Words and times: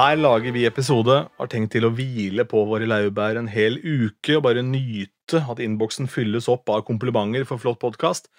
Her 0.00 0.16
lager 0.16 0.54
vi 0.54 0.62
episode, 0.64 1.12
har 1.28 1.48
tenkt 1.52 1.74
til 1.74 1.84
å 1.84 1.90
hvile 1.92 2.46
på 2.48 2.62
våre 2.64 2.86
laurbær 2.88 3.36
en 3.36 3.50
hel 3.52 3.74
uke 3.82 4.38
og 4.38 4.46
bare 4.46 4.62
nyte 4.64 5.42
at 5.42 5.58
innboksen 5.60 6.08
fylles 6.08 6.46
opp 6.48 6.70
av 6.72 6.86
komplimenter 6.86 7.44
for 7.44 7.60
flott 7.60 7.76
podkast. 7.82 8.30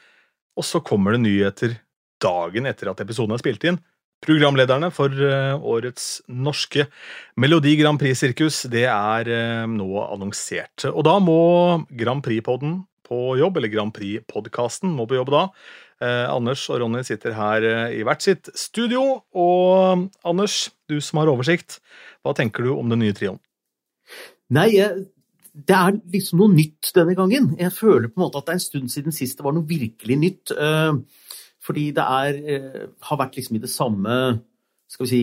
Og 0.58 0.66
så 0.66 0.82
kommer 0.82 1.14
det 1.14 1.22
nyheter 1.22 1.76
dagen 2.24 2.66
etter 2.66 2.90
at 2.90 3.04
episoden 3.06 3.36
er 3.36 3.44
spilt 3.44 3.68
inn. 3.70 3.78
Programlederne 4.26 4.90
for 4.96 5.14
eh, 5.14 5.54
årets 5.54 6.08
norske 6.34 6.88
Melodi 7.38 7.76
Grand 7.78 8.02
Prix-sirkus 8.02 8.64
det 8.74 8.88
er 8.90 9.30
eh, 9.30 9.70
nå 9.70 9.92
annonsert. 10.08 10.88
Og 10.90 11.06
da 11.06 11.20
må 11.22 11.38
Grand 11.94 12.26
Prix-podden 12.26 12.80
på 13.06 13.36
jobb, 13.38 13.62
eller 13.62 13.76
Grand 13.76 13.94
Prix-podkasten 13.94 14.98
må 14.98 15.06
på 15.06 15.20
jobb 15.20 15.30
da. 15.36 15.46
Eh, 16.02 16.26
Anders 16.32 16.64
og 16.74 16.82
Ronny 16.82 17.04
sitter 17.06 17.36
her 17.38 17.66
eh, 17.68 17.96
i 18.00 18.04
hvert 18.08 18.26
sitt 18.26 18.50
studio. 18.58 19.22
Og 19.38 20.08
Anders, 20.28 20.68
du 20.90 21.00
som 21.04 21.22
har 21.22 21.32
oversikt, 21.32 21.80
hva 22.26 22.36
tenker 22.38 22.66
du 22.66 22.74
om 22.76 22.92
den 22.92 23.04
nye 23.04 23.16
trioen? 23.18 23.42
Nei, 24.52 24.70
det 25.52 25.76
er 25.76 26.00
liksom 26.14 26.42
noe 26.42 26.54
nytt 26.54 26.94
denne 26.96 27.16
gangen. 27.18 27.54
Jeg 27.60 27.76
føler 27.76 28.10
på 28.10 28.20
en 28.20 28.26
måte 28.26 28.40
at 28.40 28.48
det 28.48 28.56
er 28.56 28.60
en 28.60 28.66
stund 28.68 28.92
siden 28.94 29.16
sist 29.16 29.40
det 29.40 29.46
var 29.46 29.56
noe 29.56 29.68
virkelig 29.68 30.18
nytt. 30.20 30.56
Eh, 30.56 30.96
fordi 31.62 31.92
det 31.96 32.08
er, 32.22 32.40
eh, 32.56 32.88
har 33.08 33.22
vært 33.22 33.38
liksom 33.38 33.60
i 33.60 33.64
det 33.64 33.70
samme 33.70 34.18
skal 34.92 35.06
vi 35.06 35.10
si, 35.10 35.22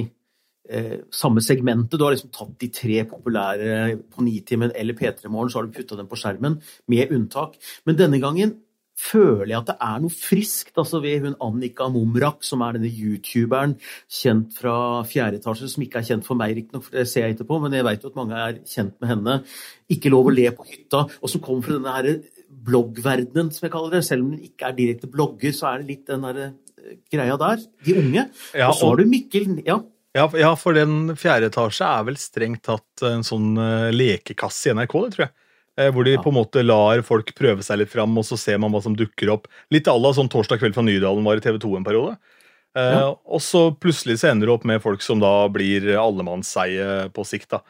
eh, 0.69 0.99
samme 1.11 1.41
segmentet. 1.41 1.99
Du 1.99 2.05
har 2.05 2.15
liksom 2.15 2.33
tatt 2.33 2.59
de 2.59 2.69
tre 2.69 3.05
populære 3.05 3.99
på 4.11 4.25
Nitimen 4.25 4.73
eller 4.75 4.95
P3 4.95 5.29
Morgen, 5.29 5.51
så 5.51 5.61
har 5.61 5.67
du 5.67 5.73
putta 5.73 5.97
dem 5.97 6.09
på 6.09 6.17
skjermen, 6.17 6.63
med 6.89 7.11
unntak. 7.11 7.57
Men 7.85 7.97
denne 7.97 8.21
gangen 8.21 8.57
føler 8.99 9.53
jeg 9.53 9.61
at 9.61 9.71
det 9.71 9.77
er 9.89 10.01
noe 10.03 10.15
friskt 10.15 10.81
altså 10.81 11.01
ved 11.05 11.25
hun 11.25 11.37
Annika 11.45 11.87
Mumrak, 11.93 12.43
som 12.47 12.65
er 12.67 12.77
denne 12.77 12.91
youtuberen 12.91 13.77
kjent 14.11 14.57
fra 14.59 15.05
fjerde 15.09 15.39
etasje, 15.41 15.71
som 15.71 15.85
ikke 15.85 16.03
er 16.03 16.09
kjent 16.11 16.27
for 16.27 16.39
meg, 16.39 16.57
riktignok, 16.59 16.89
for 16.89 16.99
det 16.99 17.07
ser 17.11 17.27
jeg 17.27 17.37
etterpå, 17.37 17.61
men 17.63 17.77
jeg 17.79 17.87
vet 17.87 18.05
jo 18.05 18.13
at 18.13 18.19
mange 18.19 18.41
er 18.47 18.59
kjent 18.69 18.97
med 18.99 19.13
henne. 19.13 19.37
Ikke 19.95 20.13
lov 20.13 20.31
å 20.31 20.35
le 20.35 20.49
på 20.57 20.67
hytta, 20.69 21.05
og 21.07 21.33
som 21.33 21.45
kommer 21.45 21.67
fra 21.67 21.79
denne 21.79 21.95
her 21.99 22.11
bloggverdenen, 22.69 23.53
som 23.55 23.67
jeg 23.67 23.75
kaller 23.75 23.99
det. 23.99 24.05
Selv 24.07 24.25
om 24.25 24.33
hun 24.35 24.49
ikke 24.49 24.71
er 24.71 24.79
direkte 24.79 25.11
blogger, 25.11 25.55
så 25.55 25.73
er 25.73 25.83
det 25.83 25.93
litt 25.93 26.11
den 26.11 26.27
der 26.27 26.41
eh, 26.47 26.97
greia 27.13 27.39
der. 27.41 27.63
De 27.87 27.97
unge. 28.03 28.27
Ja, 28.53 28.71
og 28.71 28.79
så 28.79 28.91
har 28.91 29.01
du 29.01 29.09
Mikkel 29.09 29.61
ja. 29.67 29.79
Ja, 30.17 30.55
for 30.59 30.75
den 30.75 31.13
fjerde 31.21 31.51
etasje 31.53 31.87
er 31.87 32.07
vel 32.09 32.17
strengt 32.19 32.65
tatt 32.67 33.05
en 33.07 33.23
sånn 33.27 33.53
uh, 33.61 33.91
lekekasse 33.95 34.71
i 34.71 34.75
NRK, 34.75 34.97
det 35.05 35.11
tror 35.15 35.25
jeg. 35.27 35.35
Eh, 35.79 35.93
hvor 35.95 36.07
de 36.07 36.17
på 36.19 36.33
en 36.33 36.39
måte 36.41 36.65
lar 36.65 37.05
folk 37.07 37.31
prøve 37.39 37.63
seg 37.63 37.79
litt 37.83 37.93
fram, 37.93 38.17
og 38.19 38.27
så 38.27 38.39
ser 38.41 38.59
man 38.59 38.75
hva 38.75 38.83
som 38.83 38.97
dukker 38.99 39.31
opp. 39.31 39.47
Litt 39.71 39.87
à 39.91 39.95
la 39.95 40.11
sånn 40.17 40.31
Torsdag 40.33 40.59
kveld 40.63 40.75
fra 40.75 40.83
Nydalen 40.87 41.27
var 41.27 41.39
i 41.39 41.45
TV 41.45 41.61
2 41.63 41.77
en 41.79 41.87
periode. 41.87 42.19
Eh, 42.77 42.95
ja. 43.01 43.13
og 43.17 43.41
så 43.43 43.63
plutselig 43.81 44.19
så 44.21 44.29
ender 44.31 44.47
det 44.47 44.53
opp 44.53 44.67
med 44.69 44.83
folk 44.85 45.03
som 45.03 45.23
da 45.23 45.33
blir 45.51 45.87
allemannseie 45.99 47.09
på 47.15 47.25
sikt. 47.27 47.49
da. 47.55 47.63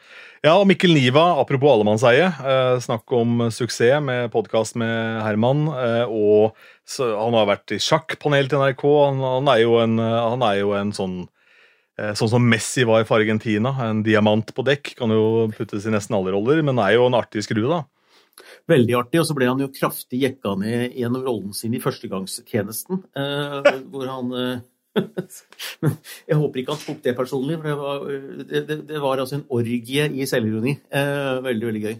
Ja, 0.43 0.57
og 0.57 0.67
Mikkel 0.69 0.93
Niva, 0.95 1.39
apropos 1.39 1.71
allemannseie, 1.71 2.27
eh, 2.27 2.75
snakk 2.83 3.09
om 3.15 3.47
suksess 3.53 4.03
med 4.03 4.29
podkast 4.33 4.75
med 4.75 5.23
Herman. 5.23 5.67
Eh, 5.71 6.05
og 6.05 6.55
så, 6.85 7.15
Han 7.17 7.33
har 7.33 7.47
vært 7.47 7.71
i 7.71 7.79
sjakkpanel 7.79 8.49
til 8.49 8.59
NRK. 8.59 8.83
Han, 9.05 9.19
han, 9.23 9.47
er 9.47 9.61
jo 9.63 9.77
en, 9.79 9.97
han 9.99 10.41
er 10.41 10.63
jo 10.63 10.73
en 10.73 10.93
sånn 10.93 11.27
Sånn 12.15 12.29
som 12.31 12.45
Messi 12.47 12.85
var 12.87 13.03
for 13.03 13.19
Argentina. 13.19 13.73
En 13.83 13.97
diamant 13.99 14.53
på 14.55 14.63
dekk. 14.63 14.93
Kan 14.95 15.11
jo 15.11 15.49
puttes 15.51 15.83
i 15.83 15.91
nesten 15.91 16.15
alle 16.15 16.31
roller, 16.31 16.61
men 16.63 16.79
er 16.79 16.93
jo 16.93 17.09
en 17.09 17.17
artig 17.17 17.43
skrue, 17.43 17.67
da. 17.67 17.81
Veldig 18.69 18.97
artig. 18.99 19.21
Og 19.21 19.29
så 19.29 19.37
ble 19.37 19.49
han 19.49 19.61
jo 19.63 19.71
kraftig 19.73 20.23
jekka 20.23 20.55
ned 20.61 20.97
gjennom 20.97 21.25
rollen 21.25 21.55
sin 21.57 21.75
i 21.77 21.83
førstegangstjenesten. 21.83 23.03
Eh, 23.19 23.71
hvor 23.91 24.09
han 24.09 24.35
eh, 24.37 24.67
Jeg 26.29 26.37
håper 26.37 26.61
ikke 26.61 26.73
han 26.73 26.81
tok 26.81 27.01
det 27.05 27.13
personlig, 27.17 27.57
for 27.59 27.69
det 27.69 27.75
var, 27.77 28.05
det, 28.49 28.61
det, 28.67 28.77
det 28.89 29.01
var 29.03 29.21
altså 29.21 29.37
en 29.37 29.45
orgie 29.53 30.05
i 30.09 30.27
selvironi. 30.29 30.75
Eh, 30.89 31.39
veldig, 31.45 31.67
veldig 31.69 31.83
gøy. 31.83 31.95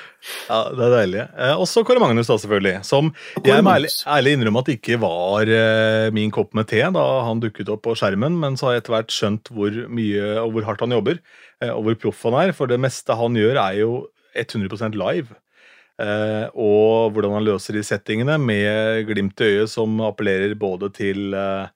ja, 0.50 0.58
det 0.70 0.86
er 0.86 0.94
deilig. 0.94 1.22
Eh, 1.24 1.54
også 1.64 1.84
Kåre 1.86 2.02
Magnus, 2.02 2.28
da, 2.30 2.38
selvfølgelig. 2.40 2.74
Som 2.86 3.12
jeg 3.44 3.64
må 3.64 3.74
ærlig, 3.74 3.92
ærlig 4.16 4.34
innrømme 4.36 4.64
at 4.64 4.70
det 4.70 4.78
ikke 4.78 5.00
var 5.02 5.54
eh, 5.58 6.08
min 6.16 6.34
kopp 6.34 6.52
med 6.58 6.68
te 6.70 6.82
da 6.94 7.06
han 7.28 7.42
dukket 7.42 7.72
opp 7.72 7.84
på 7.86 7.96
skjermen, 7.98 8.36
men 8.40 8.58
så 8.60 8.68
har 8.68 8.76
jeg 8.76 8.84
etter 8.84 8.98
hvert 8.98 9.14
skjønt 9.14 9.54
hvor 9.54 9.80
mye 10.00 10.34
og 10.42 10.52
hvor 10.56 10.68
hardt 10.68 10.84
han 10.84 10.96
jobber, 10.96 11.22
eh, 11.62 11.72
og 11.72 11.88
hvor 11.88 12.02
proff 12.06 12.26
han 12.28 12.40
er. 12.44 12.54
For 12.56 12.70
det 12.70 12.80
meste 12.82 13.16
han 13.18 13.40
gjør, 13.40 13.60
er 13.64 13.80
jo 13.82 13.96
100% 14.34 14.98
live. 15.00 15.40
Uh, 15.94 16.50
og 16.58 17.14
hvordan 17.14 17.36
han 17.36 17.44
løser 17.46 17.76
de 17.76 17.84
settingene 17.86 18.34
med 18.42 19.04
glimt 19.06 19.38
i 19.38 19.50
øyet 19.52 19.70
som 19.70 20.00
appellerer 20.02 20.56
både 20.58 20.88
til, 20.90 21.28
uh, 21.38 21.68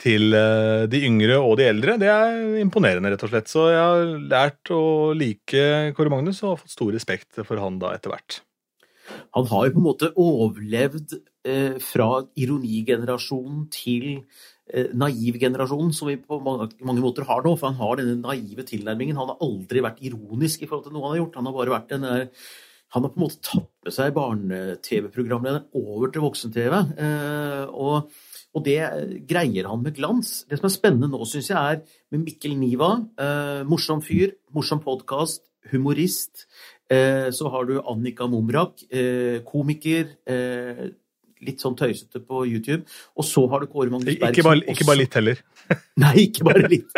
til 0.00 0.32
uh, 0.32 0.86
de 0.88 1.02
yngre 1.04 1.36
og 1.36 1.58
de 1.60 1.66
eldre. 1.68 1.98
Det 2.00 2.08
er 2.08 2.38
imponerende, 2.62 3.12
rett 3.12 3.24
og 3.26 3.32
slett. 3.34 3.50
Så 3.52 3.66
jeg 3.68 3.82
har 3.82 4.14
lært 4.32 4.72
å 4.72 4.84
like 5.16 5.64
Kåre 5.96 6.12
Magnus 6.12 6.40
og 6.40 6.54
har 6.54 6.62
fått 6.62 6.76
stor 6.78 6.94
respekt 6.96 7.42
for 7.42 7.60
han 7.60 7.76
da 7.82 7.92
etter 7.96 8.14
hvert. 8.14 8.38
Han 9.36 9.50
har 9.50 9.66
jo 9.66 9.74
på 9.74 9.82
en 9.82 9.88
måte 9.90 10.10
overlevd 10.22 11.18
fra 11.82 12.06
ironigenerasjonen 12.38 13.64
til 13.74 14.20
naiv 14.94 15.38
generasjon, 15.40 15.88
som 15.96 16.10
vi 16.10 16.18
på 16.20 16.36
mange, 16.44 16.68
mange, 16.86 17.02
måter 17.02 17.26
har 17.26 17.42
nå. 17.42 17.56
For 17.58 17.72
han 17.72 17.80
har 17.80 17.98
denne 17.98 18.20
naive 18.22 18.62
tilnærmingen. 18.68 19.18
Han 19.18 19.32
har 19.32 19.42
aldri 19.42 19.82
vært 19.82 19.98
ironisk 20.06 20.62
i 20.62 20.70
forhold 20.70 20.86
til 20.86 20.94
noe 20.94 21.08
han 21.08 21.16
har 21.16 21.22
gjort. 21.24 21.40
Han 21.40 21.50
har 21.50 21.56
bare 21.58 21.74
vært 21.74 21.90
den 21.96 22.06
der 22.06 22.28
han 22.90 23.04
har 23.04 23.12
på 23.12 23.20
en 23.20 23.22
måte 23.22 23.38
tatt 23.46 23.68
med 23.86 23.94
seg 23.94 24.14
barne-TV-programlederen 24.16 25.68
over 25.78 26.10
til 26.10 26.24
voksen-TV. 26.24 26.74
Eh, 26.98 27.68
og, 27.70 28.10
og, 28.50 28.64
det 28.66 28.80
greier 29.30 29.68
han 29.70 29.84
med 29.84 29.94
glans. 29.94 30.40
Det 30.50 30.58
som 30.58 30.66
er 30.66 30.74
spennende 30.74 31.10
nå, 31.12 31.22
syns 31.28 31.52
jeg, 31.52 31.76
er 31.76 32.10
med 32.10 32.24
Mikkel 32.26 32.56
Niva. 32.58 32.96
Eh, 33.14 33.62
morsom 33.70 34.02
fyr, 34.02 34.34
morsom 34.56 34.82
podkast, 34.82 35.44
humorist. 35.70 36.48
Eh, 36.90 37.30
så 37.36 37.52
har 37.54 37.70
du 37.70 37.76
Annika 37.78 38.26
Mumrak, 38.30 38.82
komiker. 39.46 40.10
Litt 41.40 41.62
sånn 41.62 41.78
tøysete 41.78 42.20
på 42.26 42.42
YouTube. 42.50 42.82
Og 43.14 43.24
så 43.24 43.46
har 43.52 43.62
du 43.62 43.70
Kåre 43.70 43.94
Magnus 43.94 44.18
Berg. 44.18 44.34
Ikke 44.34 44.48
bare, 44.50 44.66
ikke 44.66 44.88
bare 44.88 45.04
litt 45.04 45.14
heller. 45.16 45.38
Nei, 46.02 46.16
ikke 46.26 46.50
bare 46.50 46.66
litt. 46.66 46.90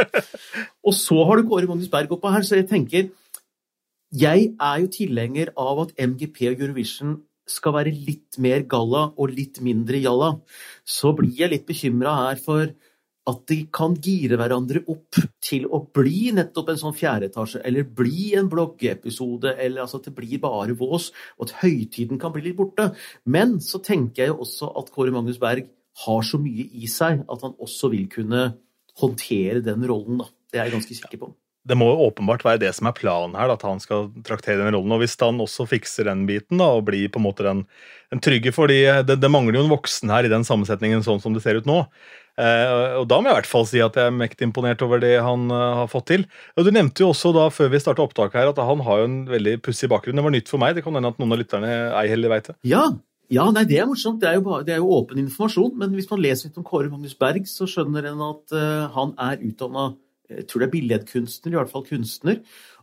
Og 0.88 0.96
så 0.96 1.20
har 1.28 1.36
du 1.36 1.52
Kåre 1.52 1.68
Magnus 1.68 1.92
Berg 1.92 2.16
oppå 2.16 2.32
her, 2.32 2.48
så 2.48 2.56
jeg 2.58 2.72
tenker 2.72 3.12
jeg 4.12 4.48
er 4.60 4.80
jo 4.82 4.88
tilhenger 4.92 5.52
av 5.56 5.86
at 5.86 5.92
MGP 5.96 6.44
og 6.50 6.60
Eurovision 6.60 7.18
skal 7.48 7.74
være 7.74 7.92
litt 7.94 8.38
mer 8.42 8.64
galla 8.70 9.06
og 9.16 9.32
litt 9.32 9.60
mindre 9.64 10.00
jalla. 10.02 10.34
Så 10.84 11.14
blir 11.16 11.32
jeg 11.38 11.52
litt 11.52 11.68
bekymra 11.68 12.14
her 12.26 12.42
for 12.42 12.68
at 13.30 13.42
de 13.46 13.58
kan 13.70 13.94
gire 14.02 14.36
hverandre 14.38 14.82
opp 14.90 15.20
til 15.42 15.68
å 15.70 15.78
bli 15.94 16.32
nettopp 16.34 16.72
en 16.72 16.80
sånn 16.80 16.96
fjerdeetasje, 16.98 17.60
eller 17.64 17.86
bli 17.86 18.32
en 18.38 18.48
bloggepisode, 18.50 19.54
eller 19.54 19.84
altså 19.84 20.00
at 20.00 20.08
det 20.08 20.14
blir 20.16 20.42
bare 20.42 20.74
vås, 20.78 21.12
og 21.38 21.46
at 21.46 21.54
høytiden 21.62 22.18
kan 22.22 22.34
bli 22.34 22.48
litt 22.48 22.58
borte. 22.58 22.90
Men 23.24 23.60
så 23.62 23.78
tenker 23.84 24.24
jeg 24.24 24.32
jo 24.34 24.40
også 24.42 24.72
at 24.82 24.90
Kåre 24.94 25.14
Magnus 25.14 25.38
Berg 25.42 25.70
har 26.02 26.26
så 26.26 26.40
mye 26.42 26.66
i 26.82 26.90
seg 26.90 27.22
at 27.30 27.46
han 27.46 27.54
også 27.62 27.92
vil 27.94 28.08
kunne 28.10 28.48
håndtere 28.98 29.62
den 29.64 29.86
rollen, 29.86 30.24
da. 30.24 30.28
Det 30.52 30.60
er 30.60 30.68
jeg 30.68 30.76
ganske 30.80 30.98
sikker 30.98 31.22
på 31.22 31.30
det 31.68 31.76
må 31.78 31.86
jo 31.92 32.08
åpenbart 32.08 32.42
være 32.42 32.60
det 32.64 32.72
som 32.74 32.88
er 32.90 32.96
planen 32.96 33.36
her, 33.38 33.52
at 33.54 33.62
han 33.62 33.78
skal 33.82 34.08
traktere 34.26 34.58
den 34.58 34.74
rollen. 34.74 34.94
og 34.96 35.02
Hvis 35.02 35.14
han 35.20 35.38
også 35.42 35.68
fikser 35.70 36.08
den 36.10 36.24
biten 36.26 36.58
da, 36.58 36.72
og 36.74 36.88
blir 36.88 37.10
på 37.12 37.20
en 37.20 37.26
måte 37.28 37.46
den, 37.46 37.62
den 38.10 38.22
trygge 38.24 38.54
fordi 38.54 38.80
det, 39.06 39.20
det, 39.22 39.30
mangler 39.30 39.60
jo 39.60 39.66
en 39.66 39.74
voksen 39.74 40.10
her 40.10 40.26
i 40.26 40.32
den 40.32 40.46
sammensetningen 40.48 41.04
sånn 41.06 41.22
som 41.22 41.36
det 41.36 41.44
ser 41.44 41.60
ut 41.60 41.68
nå. 41.70 41.84
Eh, 42.40 42.96
og 42.98 43.06
Da 43.10 43.20
må 43.20 43.28
jeg 43.28 43.36
i 43.36 43.38
hvert 43.42 43.52
fall 43.52 43.68
si 43.68 43.82
at 43.84 43.96
jeg 43.98 44.10
er 44.10 44.16
mektig 44.16 44.48
imponert 44.48 44.82
over 44.82 45.02
det 45.02 45.14
han 45.22 45.46
uh, 45.52 45.84
har 45.84 45.92
fått 45.92 46.08
til. 46.10 46.26
Og 46.56 46.66
Du 46.66 46.72
nevnte 46.74 47.04
jo 47.04 47.12
også 47.12 47.34
da 47.36 47.46
før 47.54 47.70
vi 47.70 47.82
starta 47.84 48.02
opptaket 48.02 48.40
her 48.40 48.50
at 48.50 48.58
han 48.58 48.82
har 48.82 49.02
jo 49.02 49.08
en 49.10 49.16
veldig 49.30 49.58
pussig 49.62 49.90
bakgrunn. 49.92 50.18
Det 50.18 50.26
var 50.26 50.34
nytt 50.34 50.50
for 50.50 50.62
meg. 50.62 50.74
Det 50.74 50.82
kan 50.86 50.98
hende 50.98 51.14
at 51.14 51.22
noen 51.22 51.36
av 51.36 51.42
lytterne 51.44 51.72
ei 51.94 52.06
heller 52.10 52.32
veit 52.32 52.50
det. 52.50 52.58
Ja, 52.66 52.88
ja, 53.32 53.46
nei, 53.54 53.62
det 53.68 53.78
er 53.80 53.86
morsomt. 53.88 54.20
Det 54.20 54.28
er, 54.28 54.40
jo, 54.40 54.58
det 54.66 54.74
er, 54.74 54.82
jo 54.82 54.92
åpen 54.98 55.20
informasjon. 55.22 55.76
Men 55.80 55.94
hvis 55.96 56.10
man 56.10 56.20
leser 56.20 56.50
litt 56.50 56.58
om 56.60 56.66
Kåre 56.66 56.90
Magnus 56.92 57.14
Berg, 57.16 57.46
så 57.48 57.68
skjønner 57.70 58.10
en 58.10 58.24
at 58.26 58.56
uh, 58.56 58.90
han 58.96 59.14
er 59.30 59.44
utdanna 59.46 59.92
jeg 60.38 60.46
tror 60.48 60.62
det 60.62 60.68
er 60.68 60.76
billedkunstner, 60.76 61.54
i 61.54 61.60
hvert 61.60 61.72
fall 61.72 61.86
kunstner. 61.88 62.40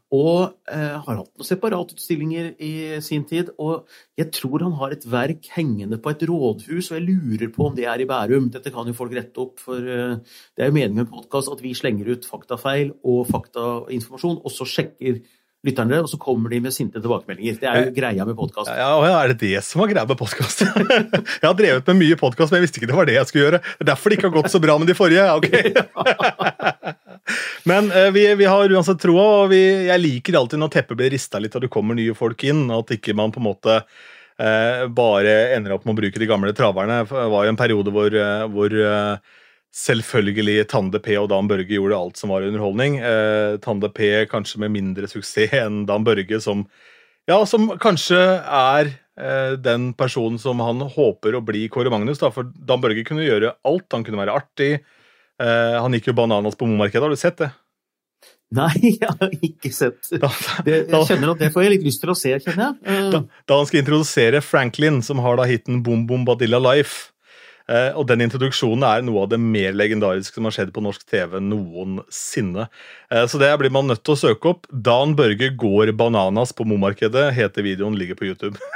Og 0.10 0.56
eh, 0.74 0.96
har 0.98 1.20
hatt 1.20 1.30
noen 1.38 1.46
separatutstillinger 1.46 2.54
i 2.66 2.74
sin 3.06 3.28
tid. 3.30 3.52
Og 3.62 3.86
jeg 4.18 4.32
tror 4.34 4.66
han 4.66 4.78
har 4.80 4.96
et 4.96 5.06
verk 5.06 5.52
hengende 5.54 6.00
på 6.02 6.14
et 6.14 6.24
rådhus, 6.26 6.90
og 6.90 6.98
jeg 6.98 7.06
lurer 7.06 7.52
på 7.54 7.68
om 7.68 7.76
det 7.78 7.86
er 7.86 8.02
i 8.02 8.08
Bærum. 8.10 8.50
Dette 8.54 8.74
kan 8.74 8.90
jo 8.90 8.98
folk 8.98 9.14
rette 9.14 9.44
opp, 9.44 9.60
for 9.62 9.78
eh, 9.78 10.18
det 10.58 10.66
er 10.66 10.72
jo 10.72 10.78
meningen 10.80 11.04
med 11.04 11.12
podkast 11.14 11.54
at 11.54 11.62
vi 11.62 11.76
slenger 11.78 12.10
ut 12.10 12.26
faktafeil 12.26 12.96
og 13.06 13.28
faktainformasjon, 13.30 14.42
og 14.42 14.56
så 14.56 14.66
sjekker 14.70 15.22
lytterne, 15.68 16.00
og 16.02 16.10
så 16.10 16.18
kommer 16.18 16.50
de 16.50 16.62
med 16.64 16.74
sinte 16.74 17.02
tilbakemeldinger. 17.04 17.60
Det 17.60 17.70
er 17.70 17.84
jo 17.84 17.94
greia 17.94 18.26
med 18.26 18.38
podkast. 18.40 18.72
Ja, 18.72 18.94
ja, 19.04 19.18
er 19.20 19.34
det 19.34 19.42
det 19.44 19.62
som 19.68 19.84
var 19.84 19.92
greia 19.92 20.08
med 20.10 20.18
podkast? 20.18 20.64
jeg 21.44 21.46
har 21.46 21.58
drevet 21.60 21.92
med 21.92 22.02
mye 22.02 22.18
podkast, 22.18 22.50
men 22.50 22.64
jeg 22.64 22.70
visste 22.70 22.82
ikke 22.82 22.90
det 22.94 22.98
var 22.98 23.10
det 23.12 23.20
jeg 23.20 23.30
skulle 23.30 23.46
gjøre. 23.46 23.62
Det 23.62 23.86
er 23.86 23.92
derfor 23.92 24.10
det 24.10 24.18
ikke 24.18 24.32
har 24.32 24.38
gått 24.40 24.56
så 24.56 24.64
bra 24.64 24.80
med 24.80 24.90
de 24.90 24.98
forrige. 24.98 25.28
ok. 25.38 27.06
men 27.70 27.92
uh, 27.94 28.08
vi, 28.16 28.28
vi, 28.40 28.48
har 28.50 28.72
uansett 28.72 29.02
troa, 29.02 29.26
og 29.44 29.52
vi, 29.54 29.62
jeg 29.90 30.04
liker 30.04 30.40
alltid 30.40 30.62
når 30.62 30.74
teppet 30.76 31.00
blir 31.00 31.14
rista 31.14 31.42
litt 31.42 31.58
og 31.58 31.66
det 31.66 31.74
kommer 31.74 31.98
nye 31.98 32.16
folk 32.18 32.46
inn, 32.48 32.68
at 32.76 32.96
ikke 32.96 33.18
man 33.18 33.34
på 33.36 33.42
en 33.42 33.48
måte 33.50 33.76
eh, 33.80 34.86
bare 34.88 35.36
ender 35.58 35.76
opp 35.76 35.86
med 35.86 35.98
å 35.98 36.02
bruke 36.02 36.22
de 36.22 36.30
gamle 36.30 36.56
traverne. 36.58 37.04
Det 37.10 37.28
var 37.34 37.46
jo 37.46 37.54
en 37.54 37.60
periode 37.60 37.94
hvor, 37.94 38.16
uh, 38.16 38.48
hvor 38.54 38.76
Selvfølgelig 39.70 40.64
Tande 40.72 40.98
P 40.98 41.14
og 41.22 41.28
Dan 41.30 41.48
Børge 41.50 41.76
gjorde 41.76 41.98
alt 41.98 42.18
som 42.18 42.32
var 42.34 42.46
underholdning. 42.48 42.98
Eh, 43.06 43.58
Tande 43.62 43.92
P 43.94 44.26
kanskje 44.30 44.64
med 44.64 44.74
mindre 44.74 45.10
suksess 45.10 45.54
enn 45.54 45.84
Dan 45.86 46.08
Børge, 46.08 46.40
som, 46.42 46.64
ja, 47.30 47.38
som 47.46 47.70
kanskje 47.82 48.18
er 48.18 48.90
eh, 48.90 49.54
den 49.62 49.92
personen 49.94 50.42
som 50.42 50.64
han 50.66 50.82
håper 50.82 51.38
å 51.38 51.44
bli 51.46 51.68
Kåre 51.70 51.94
Magnus. 51.94 52.22
Da, 52.22 52.32
for 52.34 52.50
Dan 52.50 52.82
Børge 52.82 53.06
kunne 53.06 53.28
gjøre 53.28 53.54
alt. 53.62 53.86
Han 53.94 54.08
kunne 54.08 54.24
være 54.24 54.40
artig. 54.42 54.72
Eh, 55.40 55.76
han 55.80 55.96
gikk 55.96 56.12
jo 56.12 56.16
bananas 56.18 56.58
på 56.60 56.68
Momarkedet, 56.68 57.06
har 57.06 57.14
du 57.14 57.20
sett 57.20 57.40
det? 57.42 57.52
Nei, 58.58 58.74
jeg 58.82 59.06
har 59.06 59.34
ikke 59.46 59.70
sett 59.74 60.10
det. 60.66 60.80
Jeg 60.90 61.06
kjenner 61.12 61.36
at 61.36 61.42
det 61.44 61.52
får 61.54 61.68
jeg 61.68 61.76
litt 61.76 61.86
lyst 61.86 62.02
til 62.04 62.12
å 62.12 62.18
se, 62.18 62.34
kjenner 62.42 62.74
jeg. 62.74 63.06
Da, 63.14 63.22
da 63.48 63.60
han 63.62 63.70
skal 63.70 63.84
introdusere 63.84 64.42
Franklin, 64.44 65.04
som 65.06 65.22
har 65.24 65.38
da 65.40 65.46
hiten 65.50 65.84
Bom 65.86 66.08
Bom 66.10 66.26
Badilla 66.28 66.60
Life, 66.64 67.12
og 67.70 68.08
den 68.10 68.24
introduksjonen 68.26 68.86
er 68.88 69.04
noe 69.06 69.26
av 69.26 69.34
det 69.34 69.40
mer 69.42 69.76
legendariske 69.78 70.40
som 70.40 70.48
har 70.48 70.56
skjedd 70.56 70.72
på 70.74 70.82
norsk 70.82 71.04
TV 71.10 71.38
noensinne. 71.44 72.66
Eh, 73.12 73.26
så 73.30 73.42
det 73.42 73.52
blir 73.62 73.74
man 73.74 73.90
nødt 73.90 74.04
til 74.06 74.16
å 74.16 74.22
søke 74.24 74.54
opp. 74.54 74.66
Dan 74.72 75.16
Børge 75.20 75.52
går 75.60 75.94
bananas 75.98 76.54
på 76.56 76.68
Momarkedet, 76.70 77.30
heter 77.38 77.66
videoen, 77.66 77.98
ligger 78.00 78.20
på 78.20 78.30
YouTube. 78.30 78.58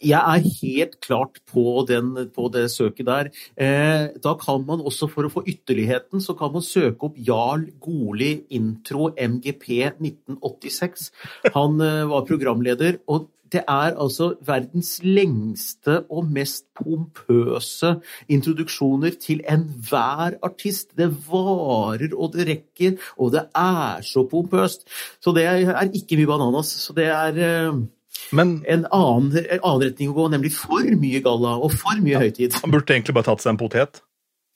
Jeg 0.00 0.16
er 0.16 0.46
helt 0.62 0.96
klart 1.04 1.40
på, 1.50 1.82
den, 1.88 2.12
på 2.34 2.46
det 2.52 2.66
søket 2.72 3.08
der. 3.08 3.32
Eh, 3.56 4.06
da 4.22 4.36
kan 4.40 4.64
man 4.68 4.84
også, 4.86 5.10
for 5.10 5.26
å 5.26 5.32
få 5.32 5.44
ytterligheten, 5.50 6.22
så 6.24 6.36
kan 6.38 6.54
man 6.54 6.64
søke 6.64 7.10
opp 7.10 7.18
Jarl 7.20 7.66
Goli 7.82 8.32
intro 8.56 9.10
MGP 9.16 9.68
1986. 9.98 11.10
Han 11.56 11.76
var 11.80 12.26
programleder. 12.28 13.02
og 13.10 13.28
det 13.52 13.62
er 13.66 13.96
altså 13.98 14.34
verdens 14.46 14.98
lengste 15.02 16.00
og 16.10 16.28
mest 16.30 16.66
pompøse 16.78 17.94
introduksjoner 18.30 19.16
til 19.20 19.42
enhver 19.50 20.36
artist. 20.46 20.92
Det 20.98 21.08
varer 21.28 22.14
og 22.14 22.34
det 22.34 22.46
rekker, 22.48 22.98
og 23.18 23.32
det 23.34 23.46
er 23.56 24.04
så 24.06 24.26
pompøst. 24.30 24.86
Så 25.20 25.34
det 25.36 25.46
er 25.46 25.88
ikke 25.94 26.20
mye 26.20 26.30
bananas. 26.30 26.70
Så 26.84 26.94
det 26.96 27.08
er 27.10 27.40
eh, 27.40 27.80
Men, 28.36 28.60
en, 28.68 28.86
annen, 28.92 29.32
en 29.40 29.64
annen 29.64 29.82
retning 29.82 30.12
å 30.12 30.14
gå, 30.14 30.28
nemlig 30.30 30.52
for 30.54 30.86
mye 31.00 31.22
galla 31.24 31.56
og 31.58 31.72
for 31.74 31.98
mye 31.98 32.14
ja, 32.14 32.22
høytid. 32.22 32.54
Han 32.62 32.74
burde 32.74 32.94
egentlig 32.94 33.16
bare 33.16 33.30
tatt 33.32 33.42
seg 33.42 33.54
en 33.54 33.60
potet. 33.62 34.02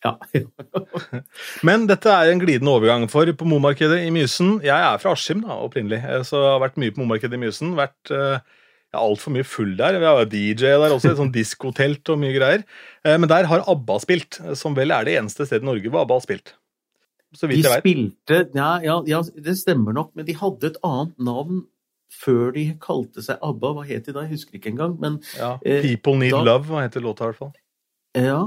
Ja. 0.05 0.19
Men 1.67 1.87
dette 1.89 2.13
er 2.13 2.31
en 2.31 2.43
glidende 2.43 2.75
overgang. 2.77 3.09
For 3.11 3.31
på 3.33 3.49
Momarkedet 3.49 4.03
i 4.05 4.11
Mysen 4.13 4.59
Jeg 4.63 4.77
er 4.77 5.01
fra 5.01 5.15
Askim 5.17 5.41
da, 5.47 5.57
opprinnelig, 5.65 6.03
eh, 6.05 6.21
så 6.29 6.43
jeg 6.43 6.53
har 6.53 6.63
vært 6.67 6.79
mye 6.83 6.95
på 6.95 7.03
Momarkedet 7.03 7.41
i 7.41 7.47
Mysen. 7.47 7.75
vært... 7.81 8.13
Uh, 8.13 8.61
ja, 8.95 9.03
altfor 9.03 9.35
mye 9.35 9.47
full 9.47 9.75
der. 9.79 9.99
Vi 10.01 10.09
har 10.09 10.29
DJ 10.31 10.75
der 10.79 10.95
også, 10.95 11.13
et 11.13 11.21
sånn 11.21 11.35
diskotelt 11.35 12.15
og 12.15 12.21
mye 12.23 12.35
greier. 12.37 12.65
Eh, 13.05 13.17
men 13.19 13.31
der 13.31 13.49
har 13.51 13.67
ABBA 13.71 13.99
spilt, 14.05 14.41
som 14.59 14.77
vel 14.79 14.95
er 14.95 15.07
det 15.07 15.19
eneste 15.21 15.49
stedet 15.49 15.67
i 15.67 15.71
Norge 15.73 15.91
hvor 15.91 16.05
ABBA 16.05 16.21
har 16.21 16.25
spilt. 16.25 16.55
Så 17.35 17.51
vidt 17.51 17.65
de 17.65 17.67
jeg 17.67 17.75
vet. 17.75 17.83
Spilte, 17.83 18.41
ja, 18.55 18.71
ja, 18.85 18.99
ja, 19.11 19.23
det 19.45 19.57
stemmer 19.59 19.97
nok, 19.97 20.13
men 20.15 20.27
de 20.29 20.37
hadde 20.39 20.71
et 20.71 20.79
annet 20.87 21.17
navn 21.19 21.65
før 22.15 22.53
de 22.55 22.69
kalte 22.83 23.25
seg 23.27 23.43
ABBA. 23.43 23.75
Hva 23.75 23.85
het 23.89 24.07
de 24.07 24.15
da? 24.15 24.25
Jeg 24.25 24.37
husker 24.37 24.61
ikke 24.61 24.71
engang. 24.71 24.97
Men, 25.03 25.19
ja, 25.35 25.57
eh, 25.67 25.83
People 25.83 26.17
Need 26.21 26.37
da, 26.37 26.45
Love, 26.47 26.71
hva 26.71 26.87
heter 26.87 27.03
låta 27.03 27.27
i 27.27 27.33
hvert 27.33 27.43
fall. 27.43 27.55
Ja, 28.15 28.45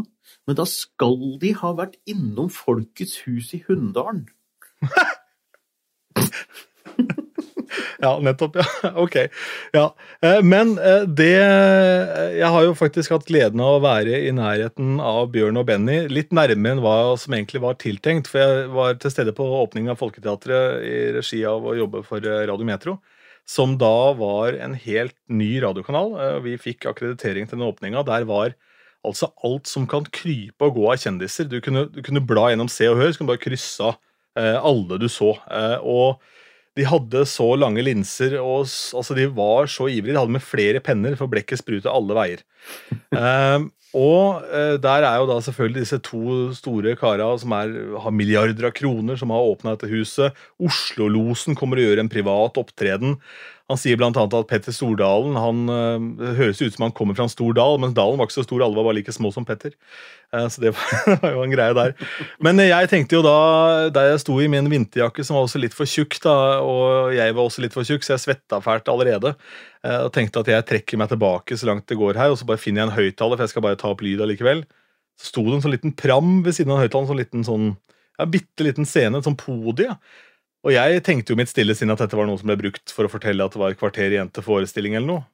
men 0.48 0.56
da 0.56 0.64
skal 0.72 1.18
de 1.42 1.52
ha 1.60 1.74
vært 1.76 1.98
innom 2.08 2.48
Folkets 2.54 3.26
hus 3.26 3.52
i 3.58 3.64
Hunndalen. 3.68 4.30
Ja, 8.00 8.20
nettopp. 8.22 8.56
ja, 8.56 8.92
Ok. 9.04 9.16
Ja. 9.74 9.96
Eh, 10.22 10.42
men 10.46 10.78
eh, 10.78 11.04
det 11.08 11.34
Jeg 12.38 12.50
har 12.54 12.66
jo 12.68 12.76
faktisk 12.78 13.14
hatt 13.16 13.28
gleden 13.30 13.62
av 13.64 13.78
å 13.78 13.84
være 13.84 14.22
i 14.28 14.34
nærheten 14.36 15.00
av 15.02 15.32
Bjørn 15.34 15.58
og 15.62 15.68
Benny. 15.70 16.04
Litt 16.12 16.34
nærmere 16.36 16.78
enn 16.78 16.84
hva 16.84 17.16
som 17.20 17.34
egentlig 17.34 17.64
var 17.64 17.80
tiltenkt. 17.82 18.30
For 18.30 18.44
jeg 18.44 18.70
var 18.76 19.02
til 19.02 19.14
stede 19.14 19.34
på 19.38 19.48
åpningen 19.64 19.96
av 19.96 20.02
Folketeatret 20.02 20.86
i 20.86 20.96
regi 21.18 21.42
av 21.50 21.66
å 21.66 21.76
jobbe 21.78 22.04
for 22.08 22.22
eh, 22.22 22.46
Radio 22.50 22.70
Metro. 22.70 22.98
Som 23.48 23.78
da 23.82 24.12
var 24.20 24.58
en 24.60 24.76
helt 24.76 25.16
ny 25.32 25.54
radiokanal. 25.64 26.42
Vi 26.44 26.58
fikk 26.60 26.90
akkreditering 26.90 27.48
til 27.48 27.56
den 27.56 27.70
åpninga. 27.70 28.04
Der 28.04 28.26
var 28.28 28.52
altså 29.08 29.30
alt 29.48 29.70
som 29.72 29.86
kan 29.88 30.04
krype 30.12 30.68
og 30.68 30.76
gå 30.76 30.90
av 30.92 31.00
kjendiser. 31.00 31.48
Du 31.48 31.62
kunne, 31.64 31.86
du 31.88 32.02
kunne 32.04 32.26
bla 32.28 32.50
gjennom 32.52 32.68
Se 32.68 32.90
og 32.92 33.00
Hør, 33.00 33.14
så 33.14 33.22
kunne 33.22 33.30
du 33.30 33.34
bare 33.38 33.46
krysse 33.46 33.88
av 33.88 33.96
alle 34.68 35.00
du 35.00 35.08
så. 35.08 35.32
Og 35.80 36.20
de 36.78 36.86
hadde 36.88 37.24
så 37.30 37.48
lange 37.60 37.84
linser, 37.86 38.38
og 38.42 38.68
altså, 38.68 39.16
de 39.18 39.26
var 39.34 39.70
så 39.72 39.90
ivrige. 39.90 40.14
De 40.14 40.22
hadde 40.22 40.36
med 40.38 40.46
flere 40.46 40.82
penner, 40.84 41.18
for 41.20 41.32
blekket 41.32 41.62
sprutet 41.64 41.90
alle 41.92 42.18
veier. 42.18 42.46
um, 43.12 43.68
og 43.98 44.44
uh, 44.52 44.76
der 44.84 45.06
er 45.08 45.18
jo 45.18 45.28
da 45.30 45.40
selvfølgelig 45.42 45.86
disse 45.86 45.98
to 46.06 46.52
store 46.54 46.94
kara 47.00 47.30
som 47.40 47.56
er, 47.56 47.72
har 48.04 48.14
milliarder 48.14 48.70
av 48.70 48.76
kroner, 48.78 49.18
som 49.18 49.32
har 49.34 49.52
åpna 49.54 49.74
dette 49.74 49.90
huset. 49.90 50.38
Oslo-losen 50.62 51.58
kommer 51.58 51.82
og 51.82 51.88
gjør 51.88 52.04
en 52.04 52.12
privat 52.12 52.60
opptreden. 52.62 53.18
Han 53.68 53.80
sier 53.80 53.98
bl.a. 54.00 54.10
at 54.16 54.48
Petter 54.48 54.72
Stordalen 54.72 55.36
han, 55.36 55.66
øh, 55.68 56.36
høres 56.38 56.62
ut 56.62 56.72
som 56.72 56.86
han 56.86 56.94
kommer 56.96 57.18
fra 57.18 57.26
en 57.28 57.32
stor 57.32 57.52
dal, 57.58 57.76
men 57.84 57.96
dalen 57.96 58.16
var 58.20 58.30
ikke 58.30 58.38
så 58.38 58.46
stor, 58.46 58.62
alle 58.64 58.78
var 58.78 58.88
bare 58.88 58.96
like 59.02 59.12
små 59.12 59.32
som 59.36 59.44
Petter. 59.48 59.74
Eh, 60.32 60.46
så 60.48 60.64
det 60.64 60.72
var 61.22 61.34
jo 61.34 61.44
en 61.44 61.52
greie 61.52 61.76
der. 61.76 61.92
Men 62.44 62.62
jeg 62.64 62.88
tenkte 62.92 63.18
jo 63.18 63.24
da, 63.26 63.36
da 63.92 64.06
jeg 64.08 64.22
sto 64.24 64.38
i 64.40 64.48
min 64.52 64.70
vinterjakke 64.72 65.26
som 65.28 65.36
var 65.36 65.50
også 65.50 65.60
litt 65.60 65.76
for 65.76 65.90
tjukk, 65.90 66.16
da, 66.24 66.36
og 66.64 67.12
jeg 67.18 67.36
var 67.36 67.44
også 67.44 67.66
litt 67.66 67.76
for 67.76 67.88
tjukk, 67.88 68.08
så 68.08 68.16
jeg 68.16 68.24
svetta 68.24 68.62
fælt 68.64 68.88
allerede, 68.94 69.34
eh, 69.84 70.00
og 70.06 70.14
tenkte 70.16 70.46
at 70.46 70.52
jeg 70.54 70.68
trekker 70.72 71.02
meg 71.02 71.12
tilbake 71.12 71.60
så 71.60 71.68
langt 71.68 71.90
det 71.92 72.00
går 72.00 72.22
her, 72.22 72.32
og 72.32 72.40
så 72.40 72.48
bare 72.48 72.62
finner 72.64 72.86
jeg 72.86 72.92
en 72.92 72.98
høyttaler, 73.02 73.36
for 73.36 73.48
jeg 73.50 73.56
skal 73.56 73.68
bare 73.68 73.82
ta 73.84 73.92
opp 73.92 74.06
lyd 74.06 74.24
allikevel. 74.24 74.64
Så 75.20 75.34
sto 75.34 75.44
det 75.44 75.58
en 75.58 75.66
sånn 75.66 75.76
liten 75.76 75.98
pram 75.98 76.40
ved 76.46 76.56
siden 76.56 76.72
av 76.72 76.86
høyttaleren, 76.86 77.12
sånn 77.12 77.20
liten 77.20 77.44
sånn 77.44 77.68
ja, 78.18 78.26
bitte 78.26 78.66
liten 78.66 78.88
scene, 78.88 79.20
et 79.20 79.28
sånn 79.28 79.38
podie. 79.38 79.92
Og 80.68 80.74
jeg 80.76 81.00
tenkte 81.08 81.32
jo 81.32 81.40
mitt 81.40 81.52
stille 81.52 81.76
sinn 81.78 81.94
at 81.94 82.02
dette 82.04 82.18
var 82.20 82.28
noe 82.28 82.40
som 82.40 82.50
ble 82.50 82.58
brukt 82.60 82.92
for 82.92 83.08
å 83.08 83.12
fortelle 83.12 83.46
at 83.46 83.54
det 83.56 83.62
var 83.62 83.76
kvarter 83.80 84.12
igjen 84.12 84.32
til 84.36 84.44
forestilling 84.44 84.98
eller 84.98 85.08
noe. 85.08 85.26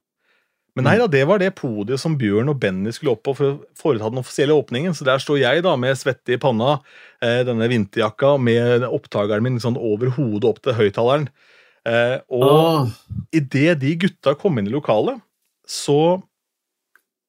Men 0.77 0.88
nei 0.88 0.95
da, 0.97 1.06
det 1.09 1.21
var 1.30 1.41
det 1.41 1.51
podiet 1.57 2.01
som 2.01 2.15
Bjørn 2.18 2.50
og 2.50 2.57
Benny 2.62 2.89
skulle 2.94 3.13
opp 3.13 3.21
på 3.27 3.35
for 3.38 3.50
å 3.51 3.57
foreta 3.77 4.09
den 4.09 4.21
offisielle 4.21 4.56
åpningen. 4.57 4.95
Så 4.97 5.06
der 5.06 5.21
står 5.21 5.39
jeg 5.44 5.65
da 5.65 5.74
med 5.77 5.97
svette 5.97 6.33
i 6.33 6.39
panna, 6.41 6.80
eh, 7.21 7.41
denne 7.45 7.68
vinterjakka 7.69 8.35
med 8.41 8.85
opptakeren 8.88 9.45
min 9.45 9.59
sånn 9.62 9.77
over 9.77 10.13
hodet 10.15 10.50
opp 10.50 10.62
til 10.65 10.77
høyttaleren. 10.80 11.27
Eh, 11.86 12.18
og 12.33 12.47
oh. 12.47 12.94
idet 13.36 13.77
de 13.83 13.94
gutta 14.01 14.33
kom 14.39 14.57
inn 14.57 14.69
i 14.69 14.74
lokalet, 14.74 15.21
så 15.69 16.24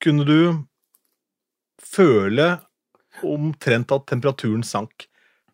kunne 0.05 0.25
du 0.29 0.39
føle 1.85 2.55
omtrent 3.25 3.93
at 3.93 4.09
temperaturen 4.09 4.65
sank. 4.65 5.09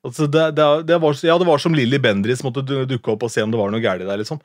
Altså 0.07 0.27
det, 0.33 0.45
det, 0.57 0.67
det, 0.89 0.97
var, 1.03 1.17
ja, 1.27 1.37
det 1.37 1.47
var 1.49 1.61
som 1.61 1.75
Lilly 1.77 1.99
Bendriss 2.01 2.41
måtte 2.45 2.65
dukke 2.65 3.13
opp 3.13 3.27
og 3.27 3.33
se 3.33 3.43
om 3.45 3.51
det 3.53 3.59
var 3.61 3.73
noe 3.73 3.83
galt 3.85 4.07
der. 4.07 4.21
liksom. 4.21 4.41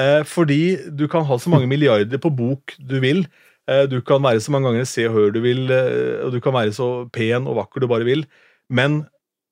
Eh, 0.00 0.22
fordi 0.24 0.76
du 0.96 1.04
kan 1.12 1.26
ha 1.28 1.36
så 1.38 1.52
mange 1.52 1.68
milliarder 1.70 2.20
på 2.22 2.32
bok 2.32 2.76
du 2.80 2.96
vil. 3.04 3.26
Eh, 3.68 3.84
du 3.88 4.00
kan 4.04 4.24
være 4.24 4.40
så 4.44 4.52
mange 4.52 4.70
ganger 4.70 4.88
Se 4.88 5.04
og 5.08 5.14
Hør 5.16 5.34
du 5.34 5.40
vil, 5.44 5.68
eh, 5.72 6.24
og 6.24 6.32
du 6.32 6.40
kan 6.44 6.56
være 6.56 6.72
så 6.76 6.88
pen 7.12 7.48
og 7.48 7.60
vakker 7.60 7.84
du 7.84 7.88
bare 7.90 8.08
vil. 8.08 8.24
Men 8.68 9.04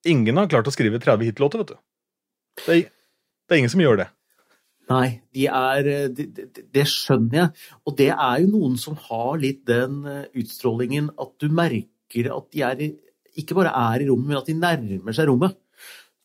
ingen 0.09 0.41
har 0.41 0.49
klart 0.49 0.69
å 0.69 0.75
skrive 0.75 1.01
30 1.01 1.31
hitlåter, 1.31 1.63
vet 1.63 1.75
du. 1.75 1.79
Det 2.65 2.75
er, 2.75 2.83
det 3.49 3.55
er, 3.55 3.61
ingen 3.61 3.73
som 3.73 3.85
gjør 3.85 4.03
det. 4.03 4.09
Nei, 4.93 5.07
de 5.33 5.47
er, 5.47 5.89
det, 6.13 6.27
de, 6.35 6.65
de 6.75 6.85
skjønner 6.89 7.39
jeg. 7.39 7.69
Og 7.87 7.97
det 8.01 8.11
er 8.13 8.43
jo 8.43 8.51
noen 8.53 8.77
som 8.81 8.99
har 9.09 9.41
litt 9.41 9.63
den 9.69 10.03
eh, 10.09 10.27
utstrålingen 10.43 11.13
at 11.21 11.33
du 11.41 11.49
merker 11.53 12.33
at 12.35 12.49
de 12.53 12.65
er 12.67 12.83
ikke 13.39 13.57
bare 13.57 13.73
er 13.93 14.05
i 14.05 14.09
rommet, 14.11 14.29
men 14.29 14.41
at 14.41 14.49
de 14.49 14.57
nærmer 14.59 15.17
seg 15.17 15.31
rommet. 15.31 15.57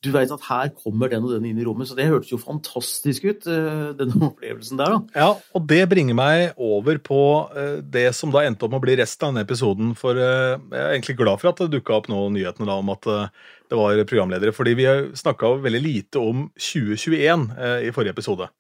Du 0.06 0.12
veit 0.14 0.30
at 0.30 0.44
her 0.46 0.70
kommer 0.78 1.10
den 1.10 1.24
og 1.26 1.32
den 1.34 1.48
inn 1.50 1.58
i 1.58 1.64
rommet, 1.66 1.90
så 1.90 1.96
det 1.98 2.06
hørtes 2.06 2.30
jo 2.30 2.38
fantastisk 2.38 3.24
ut, 3.26 3.48
eh, 3.50 3.96
den 3.98 4.14
opplevelsen 4.28 4.78
der, 4.78 4.94
da. 4.94 5.24
Ja, 5.24 5.30
og 5.58 5.66
det 5.70 5.80
bringer 5.90 6.18
meg 6.18 6.60
over 6.62 7.00
på 7.02 7.22
eh, 7.58 7.80
det 7.82 8.12
som 8.16 8.30
da 8.34 8.44
endte 8.46 8.68
opp 8.68 8.76
med 8.76 8.84
å 8.84 8.86
bli 8.86 8.98
resten 9.00 9.26
av 9.26 9.34
denne 9.34 9.48
episoden. 9.48 9.96
For 9.98 10.22
eh, 10.22 10.54
jeg 10.54 10.84
er 10.84 10.94
egentlig 10.94 11.18
glad 11.18 11.42
for 11.42 11.50
at 11.50 11.64
det 11.64 11.72
dukka 11.74 11.98
opp 11.98 12.12
nå 12.14 12.22
nyhetene 12.36 12.70
da 12.70 12.78
om 12.78 12.94
at 12.94 13.10
det 13.10 13.80
var 13.80 14.04
programledere. 14.06 14.54
Fordi 14.54 14.78
vi 14.78 14.88
snakka 15.18 15.56
veldig 15.66 15.82
lite 15.82 16.22
om 16.22 16.46
2021 16.54 17.50
i 17.88 17.92
forrige 17.96 18.14
episode. 18.14 18.52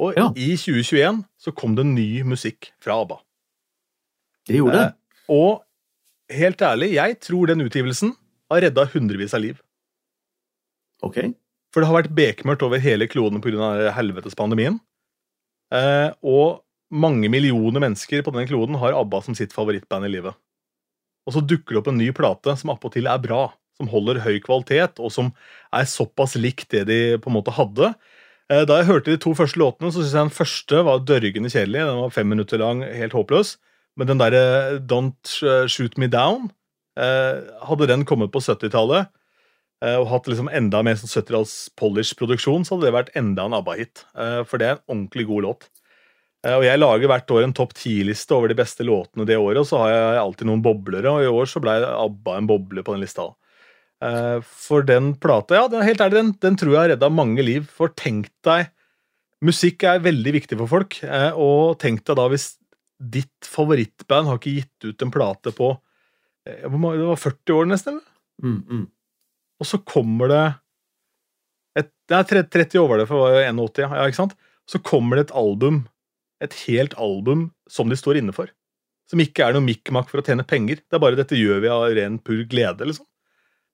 Og 0.00 0.16
ja. 0.16 0.30
i 0.32 0.56
2021 0.56 1.22
så 1.40 1.52
kom 1.56 1.76
det 1.76 1.86
ny 1.88 2.24
musikk 2.28 2.72
fra 2.82 2.98
ABBA. 3.04 3.20
Det 4.48 4.58
gjorde 4.60 4.80
det. 4.80 4.90
Og 5.32 5.65
helt 6.32 6.62
ærlig, 6.62 6.94
jeg 6.96 7.18
tror 7.22 7.50
den 7.50 7.64
utgivelsen 7.66 8.14
har 8.50 8.62
redda 8.66 8.86
hundrevis 8.92 9.34
av 9.36 9.42
liv. 9.44 9.60
Ok. 11.04 11.18
For 11.74 11.82
det 11.82 11.90
har 11.90 11.98
vært 11.98 12.14
bekmørkt 12.16 12.64
over 12.64 12.80
hele 12.80 13.08
kloden 13.10 13.42
pga. 13.44 13.90
helvetes 13.92 14.38
pandemien. 14.38 14.78
Eh, 15.74 16.10
og 16.22 16.62
mange 16.90 17.28
millioner 17.28 17.82
mennesker 17.82 18.22
på 18.22 18.32
denne 18.32 18.48
kloden 18.48 18.78
har 18.80 18.96
ABBA 18.96 19.22
som 19.26 19.36
sitt 19.36 19.54
favorittband 19.54 20.06
i 20.06 20.12
livet. 20.14 20.36
Og 21.26 21.34
så 21.34 21.42
dukker 21.42 21.74
det 21.74 21.80
opp 21.82 21.90
en 21.90 21.98
ny 21.98 22.12
plate 22.14 22.54
som 22.58 22.70
appåtil 22.70 23.08
er 23.10 23.18
bra, 23.22 23.48
som 23.76 23.90
holder 23.90 24.22
høy 24.22 24.38
kvalitet, 24.44 25.00
og 25.02 25.10
som 25.12 25.32
er 25.74 25.88
såpass 25.90 26.36
likt 26.38 26.70
det 26.72 26.86
de 26.88 27.00
på 27.18 27.32
en 27.32 27.36
måte 27.36 27.54
hadde. 27.54 27.92
Eh, 28.52 28.62
da 28.62 28.78
jeg 28.78 28.88
hørte 28.90 29.10
de 29.10 29.20
to 29.20 29.34
første 29.36 29.58
låtene, 29.60 29.90
så 29.90 30.00
syntes 30.00 30.14
jeg 30.14 30.28
den 30.28 30.38
første 30.38 30.82
var 30.86 31.02
dørgende 31.02 31.50
kjedelig. 31.50 31.82
Den 31.82 32.02
var 32.04 32.14
fem 32.14 32.30
minutter 32.30 32.62
lang, 32.62 32.84
helt 32.86 33.16
håpløs. 33.16 33.56
Men 33.96 34.10
den 34.10 34.20
derre 34.20 34.78
Don't 34.84 35.36
Shoot 35.72 35.96
Me 36.00 36.08
Down, 36.12 36.50
Hadde 36.96 37.88
den 37.90 38.06
kommet 38.08 38.30
på 38.32 38.40
70-tallet 38.40 39.10
og 39.84 40.06
hatt 40.08 40.28
liksom 40.30 40.48
enda 40.48 40.80
mer 40.80 40.96
sånn 40.96 41.10
70-talls 41.10 41.50
polish-produksjon, 41.76 42.62
så 42.64 42.74
hadde 42.74 42.86
det 42.86 42.94
vært 42.94 43.10
enda 43.20 43.44
en 43.44 43.56
ABBA-hit. 43.58 44.06
For 44.48 44.56
det 44.56 44.68
er 44.68 44.78
en 44.78 44.84
ordentlig 44.86 45.26
god 45.28 45.44
låt. 45.44 45.66
Og 46.48 46.64
Jeg 46.64 46.80
lager 46.80 47.10
hvert 47.10 47.34
år 47.36 47.44
en 47.44 47.52
topp 47.56 47.74
ti-liste 47.76 48.32
over 48.32 48.48
de 48.48 48.56
beste 48.56 48.86
låtene 48.88 49.26
det 49.28 49.36
året, 49.36 49.60
og 49.60 49.68
så 49.68 49.82
har 49.82 49.92
jeg 49.92 50.22
alltid 50.22 50.48
noen 50.48 50.64
boblere, 50.64 51.12
og 51.12 51.26
i 51.26 51.28
år 51.28 51.50
så 51.50 51.60
ble 51.60 51.76
ABBA 51.90 52.38
en 52.38 52.48
boble 52.48 52.86
på 52.86 52.96
den 52.96 53.04
lista. 53.04 53.28
For 54.46 54.86
den 54.88 55.12
plata, 55.20 55.60
ja, 55.60 55.84
helt 55.84 56.02
ærlig, 56.04 56.22
den, 56.22 56.34
den 56.40 56.58
tror 56.60 56.72
jeg 56.72 56.80
har 56.80 56.92
redda 56.94 57.12
mange 57.12 57.44
liv. 57.44 57.68
For 57.76 57.92
tenk 57.92 58.32
deg 58.46 58.72
Musikk 59.44 59.84
er 59.84 60.00
veldig 60.00 60.32
viktig 60.38 60.56
for 60.62 60.72
folk, 60.72 60.96
og 61.36 61.76
tenk 61.82 62.00
deg 62.08 62.16
da 62.16 62.30
hvis 62.32 62.54
ditt 62.96 63.48
favorittband 63.48 64.30
har 64.30 64.38
ikke 64.40 64.54
gitt 64.60 64.86
ut 64.88 65.04
en 65.04 65.12
plate 65.12 65.52
på 65.52 65.74
Det 66.46 66.70
var 66.70 67.18
40 67.18 67.56
år, 67.56 67.66
nesten? 67.68 67.98
Mm, 68.42 68.60
mm. 68.70 68.86
Og 69.60 69.68
så 69.68 69.80
kommer 69.82 70.30
det 70.30 70.44
et, 71.80 71.90
Nei, 72.12 72.22
30 72.24 72.80
år 72.80 72.88
var 72.88 73.02
det, 73.02 73.08
for 73.10 73.26
det 73.28 73.42
var 73.42 73.50
81, 73.50 73.96
ja, 73.98 74.06
ikke 74.06 74.20
sant? 74.22 74.36
Så 74.66 74.80
kommer 74.82 75.18
det 75.18 75.26
et 75.26 75.36
album 75.36 75.84
et 76.44 76.56
helt 76.66 76.94
album 77.00 77.50
som 77.70 77.90
de 77.90 77.98
står 77.98 78.20
inne 78.20 78.34
for. 78.36 78.50
Som 79.10 79.22
ikke 79.22 79.46
er 79.46 79.54
noe 79.54 79.64
mikk-makk 79.64 80.10
for 80.10 80.20
å 80.20 80.26
tjene 80.26 80.46
penger. 80.46 80.82
Det 80.82 80.98
er 80.98 81.02
bare 81.02 81.18
'dette 81.18 81.38
gjør 81.38 81.62
vi 81.62 81.72
av 81.72 81.86
ren 81.96 82.18
pur 82.18 82.42
glede', 82.50 82.88
liksom. 82.88 83.06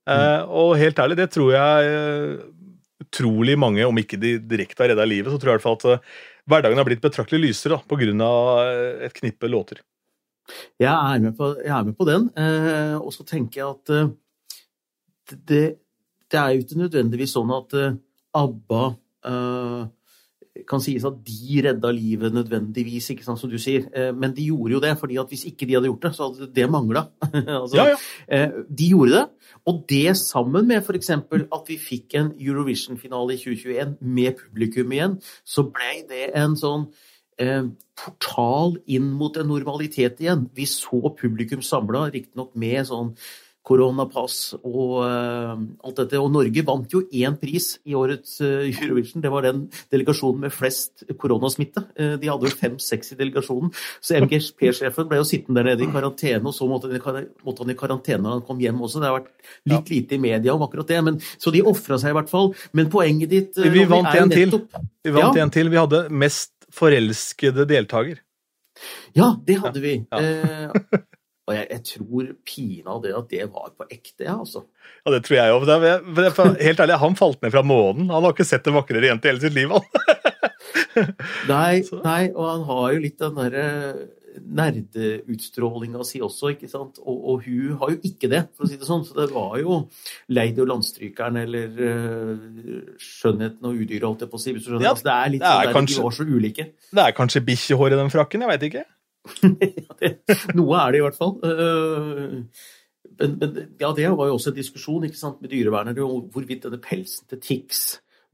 Mm. 0.09 0.19
Eh, 0.19 0.43
og 0.51 0.77
helt 0.77 0.99
ærlig, 0.99 1.17
det 1.17 1.31
tror 1.31 1.53
jeg 1.55 1.91
uh, 1.95 2.43
utrolig 3.13 3.59
mange, 3.61 3.85
om 3.87 3.99
ikke 4.01 4.19
de 4.21 4.39
direkte 4.41 4.83
har 4.83 4.93
redda 4.93 5.07
livet, 5.09 5.33
så 5.33 5.39
tror 5.39 5.53
jeg 5.53 5.61
i 5.61 5.61
hvert 5.61 5.67
fall 5.67 5.79
at 5.81 5.87
uh, 6.01 6.21
hverdagen 6.49 6.81
har 6.81 6.89
blitt 6.89 7.05
betraktelig 7.05 7.51
lysere 7.51 7.77
da, 7.77 7.85
pga. 7.87 8.31
et 9.07 9.17
knippe 9.21 9.51
låter. 9.53 9.83
Jeg 10.81 10.91
er 10.91 11.21
med 11.23 11.37
på, 11.39 11.53
er 11.63 11.85
med 11.87 11.95
på 11.95 12.05
den, 12.09 12.25
og 12.99 13.13
så 13.15 13.23
tenker 13.23 13.61
jeg 13.61 13.69
at 13.69 13.93
det, 15.31 15.61
det, 16.27 16.39
er 16.41 16.49
jo 16.51 16.65
ikke 16.65 16.81
nødvendigvis 16.81 17.37
sånn 17.37 17.53
at 17.55 17.77
ABBA 18.35 18.83
kan 20.69 20.83
sies 20.85 21.05
at 21.09 21.21
de 21.25 21.61
redda 21.65 21.91
livet 21.97 22.35
nødvendigvis, 22.35 23.09
ikke 23.15 23.25
sant, 23.25 23.41
som 23.41 23.51
du 23.51 23.57
sier. 23.61 23.87
Eh, 23.97 24.11
men 24.15 24.35
de 24.37 24.51
gjorde 24.51 24.77
jo 24.77 24.81
det, 24.85 24.93
fordi 25.01 25.19
at 25.21 25.31
hvis 25.33 25.47
ikke 25.49 25.67
de 25.69 25.77
hadde 25.79 25.89
gjort 25.89 26.03
det, 26.05 26.13
så 26.17 26.29
hadde 26.29 26.49
det 26.55 26.67
mangla. 26.71 27.07
altså, 27.61 27.79
ja, 27.79 27.87
ja. 27.89 28.01
Eh, 28.29 28.59
de 28.69 28.91
gjorde 28.93 29.15
det. 29.17 29.23
Og 29.71 29.85
det 29.89 30.17
sammen 30.21 30.69
med 30.69 30.83
f.eks. 30.83 31.11
at 31.11 31.71
vi 31.71 31.79
fikk 31.81 32.19
en 32.21 32.33
Eurovision-finale 32.37 33.37
i 33.37 33.41
2021 33.41 33.97
med 34.01 34.37
publikum 34.43 34.93
igjen, 34.93 35.17
så 35.45 35.65
ble 35.73 35.95
det 36.11 36.29
en 36.39 36.59
sånn 36.59 36.91
eh, 37.41 37.65
portal 37.97 38.77
inn 38.93 39.09
mot 39.17 39.37
en 39.41 39.49
normalitet 39.49 40.21
igjen. 40.21 40.51
Vi 40.57 40.69
så 40.69 41.15
publikum 41.17 41.65
samla, 41.65 42.11
riktignok 42.13 42.53
med 42.61 42.85
sånn 42.93 43.15
koronapass 43.67 44.57
og 44.59 44.95
uh, 45.07 45.55
alt 45.87 46.01
dette. 46.01 46.19
Og 46.19 46.31
Norge 46.35 46.65
vant 46.67 46.95
jo 46.95 47.03
én 47.15 47.37
pris 47.41 47.69
i 47.87 47.95
årets 47.99 48.41
uh, 48.43 48.67
Eurovision. 48.67 49.23
Det 49.23 49.31
var 49.33 49.47
den 49.47 49.65
delegasjonen 49.93 50.47
med 50.47 50.55
flest 50.55 51.05
koronasmitte. 51.21 51.85
Uh, 51.99 52.17
de 52.21 52.31
hadde 52.31 52.49
jo 52.49 52.59
fem-seks 52.59 53.15
i 53.15 53.19
delegasjonen. 53.21 53.71
Så 54.03 54.19
MGP-sjefen 54.23 55.09
ble 55.11 55.21
jo 55.21 55.29
sittende 55.29 55.63
der 55.63 55.73
nede 55.73 55.87
i 55.87 55.93
karantene, 55.95 56.43
og 56.51 56.57
så 56.57 56.67
måtte, 56.71 56.91
måtte, 56.91 57.63
han 57.63 57.75
i 57.75 57.79
karantene 57.79 58.25
når 58.27 58.39
han 58.39 58.45
kom 58.49 58.63
hjem 58.63 58.83
også. 58.83 59.03
Det 59.03 59.11
har 59.11 59.21
vært 59.21 59.31
litt 59.75 59.95
lite 59.95 60.19
i 60.19 60.23
media 60.27 60.57
om 60.57 60.67
akkurat 60.67 60.91
det. 60.91 60.99
Men, 61.07 61.23
så 61.39 61.55
de 61.55 61.63
ofra 61.73 62.01
seg 62.03 62.15
i 62.15 62.19
hvert 62.19 62.33
fall. 62.33 62.53
Men 62.75 62.91
poenget 62.93 63.31
ditt 63.31 63.63
Vi 63.63 63.87
vant 63.91 64.11
en 64.11 64.33
til. 64.33 64.59
Vi 65.07 65.15
vant 65.15 65.39
ja. 65.39 65.47
en 65.47 65.55
til. 65.55 65.71
Vi 65.71 65.81
hadde 65.81 66.05
mest 66.11 66.53
forelskede 66.73 67.69
deltaker. 67.69 68.19
Ja, 69.15 69.35
det 69.47 69.61
hadde 69.63 69.83
vi. 69.85 69.99
Ja. 70.11 71.07
Og 71.51 71.57
jeg, 71.57 71.67
jeg 71.73 71.83
tror 71.89 72.29
pinadø 72.47 73.13
at 73.19 73.29
det 73.33 73.47
var 73.51 73.73
på 73.75 73.87
ekte, 73.91 74.29
ja, 74.29 74.37
altså. 74.39 74.63
Ja, 75.03 75.15
det 75.15 75.25
tror 75.27 75.39
jeg 75.41 75.57
òg. 75.57 75.67
Helt 76.63 76.83
ærlig, 76.85 77.01
han 77.03 77.19
falt 77.19 77.43
ned 77.43 77.55
fra 77.55 77.65
månen. 77.67 78.13
Han 78.15 78.23
har 78.23 78.35
ikke 78.37 78.47
sett 78.47 78.69
en 78.71 78.79
vakrere 78.79 79.11
jente 79.11 79.27
i 79.27 79.33
hele 79.33 79.43
sitt 79.43 79.57
liv, 79.57 79.75
han. 79.75 79.83
nei, 81.53 81.83
nei, 82.05 82.23
og 82.31 82.47
han 82.47 82.67
har 82.71 82.91
jo 82.95 83.03
litt 83.03 83.19
den 83.23 83.39
derre 83.41 83.69
nerdeutstrålinga 84.33 86.05
si 86.07 86.21
også, 86.25 86.53
ikke 86.55 86.71
sant. 86.71 87.01
Og, 87.03 87.19
og, 87.19 87.45
hun 87.47 87.77
har 87.81 87.93
jo 87.95 87.99
ikke 88.07 88.31
det, 88.33 88.45
for 88.57 88.67
å 88.67 88.71
si 88.71 88.79
det 88.81 88.89
sånn. 88.89 89.05
Så 89.07 89.17
det 89.19 89.29
var 89.35 89.59
jo 89.61 89.83
Lady 90.33 90.63
og 90.63 90.71
landstrykeren 90.71 91.43
eller 91.43 91.77
uh, 91.83 92.97
Skjønnheten 93.03 93.69
og 93.69 93.77
udyret, 93.77 94.07
holdt 94.07 94.27
jeg 94.27 94.33
på 94.33 94.41
å 94.41 94.45
si. 94.45 94.55
Hvis 94.55 94.67
du 94.67 94.73
skjønner. 94.73 94.89
Ja, 94.89 94.95
altså, 94.95 95.09
det 95.09 95.19
er 95.19 95.35
litt 95.37 95.45
det 95.45 95.53
er 95.53 95.69
sånn 95.69 95.79
kanskje, 95.81 95.99
de 95.99 96.09
var 96.09 96.19
så 96.19 96.29
ulike. 96.29 96.69
Det 96.93 97.07
er 97.07 97.17
kanskje 97.19 97.47
bikkjehår 97.51 97.97
i 97.97 98.03
den 98.05 98.13
frakken, 98.15 98.47
jeg 98.47 98.55
veit 98.55 98.69
ikke. 98.71 98.87
Noe 100.59 100.79
er 100.81 100.95
det 100.95 100.99
i 100.99 101.05
hvert 101.05 101.19
fall. 101.19 101.37
Eh, 101.47 102.39
men, 103.21 103.37
men, 103.39 103.59
ja, 103.81 103.93
det 103.95 104.09
var 104.11 104.31
jo 104.31 104.37
også 104.37 104.53
en 104.53 104.59
diskusjon 104.59 105.07
ikke 105.07 105.21
sant, 105.21 105.41
med 105.43 105.53
dyrevernere 105.53 106.05
om 106.07 106.27
hvorvidt 106.33 106.67
denne 106.67 106.81
pelsen 106.83 107.29
til 107.31 107.43
Tix 107.43 107.83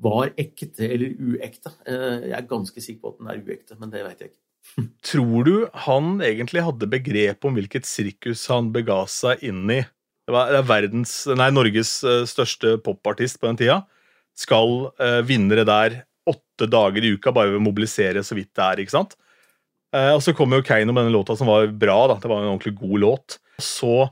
var 0.02 0.32
ekte 0.38 0.86
eller 0.86 1.14
uekte. 1.18 1.74
Eh, 1.88 2.30
jeg 2.30 2.36
er 2.38 2.50
ganske 2.50 2.84
sikker 2.84 3.02
på 3.02 3.14
at 3.14 3.20
den 3.20 3.32
er 3.32 3.42
uekte, 3.42 3.78
men 3.80 3.92
det 3.92 4.04
vet 4.06 4.24
jeg 4.24 4.32
ikke. 4.32 4.42
Tror 5.10 5.46
du 5.48 5.54
han 5.86 6.18
egentlig 6.24 6.64
hadde 6.66 6.90
begrep 6.90 7.46
om 7.48 7.56
hvilket 7.58 7.88
sirkus 7.88 8.46
han 8.52 8.72
bega 8.74 9.02
seg 9.10 9.44
inn 9.48 9.64
i? 9.74 9.82
Det 10.28 10.34
var 10.34 10.52
verdens, 10.68 11.22
nei, 11.32 11.48
Norges 11.52 11.98
eh, 12.04 12.24
største 12.28 12.76
popartist 12.84 13.40
på 13.40 13.50
den 13.50 13.60
tida. 13.60 13.80
Skal 14.38 14.92
vinnere 15.26 15.64
der 15.66 15.96
åtte 16.30 16.68
dager 16.70 17.02
i 17.02 17.10
uka 17.16 17.32
bare 17.34 17.50
ved 17.50 17.58
å 17.58 17.64
mobilisere 17.64 18.22
så 18.22 18.36
vidt 18.38 18.52
det 18.54 18.62
er. 18.62 18.82
ikke 18.84 18.94
sant? 18.94 19.16
Eh, 19.96 20.10
og 20.12 20.22
så 20.24 20.34
kommer 20.36 20.60
jo 20.60 20.66
Keiino 20.68 20.92
med 20.92 21.06
denne 21.06 21.16
låta 21.16 21.36
som 21.38 21.48
var 21.48 21.68
bra. 21.72 22.00
da, 22.10 22.18
Det 22.20 22.28
var 22.30 22.42
en 22.42 22.52
ordentlig 22.54 22.76
god 22.80 23.00
låt. 23.04 23.38
Så 23.62 24.08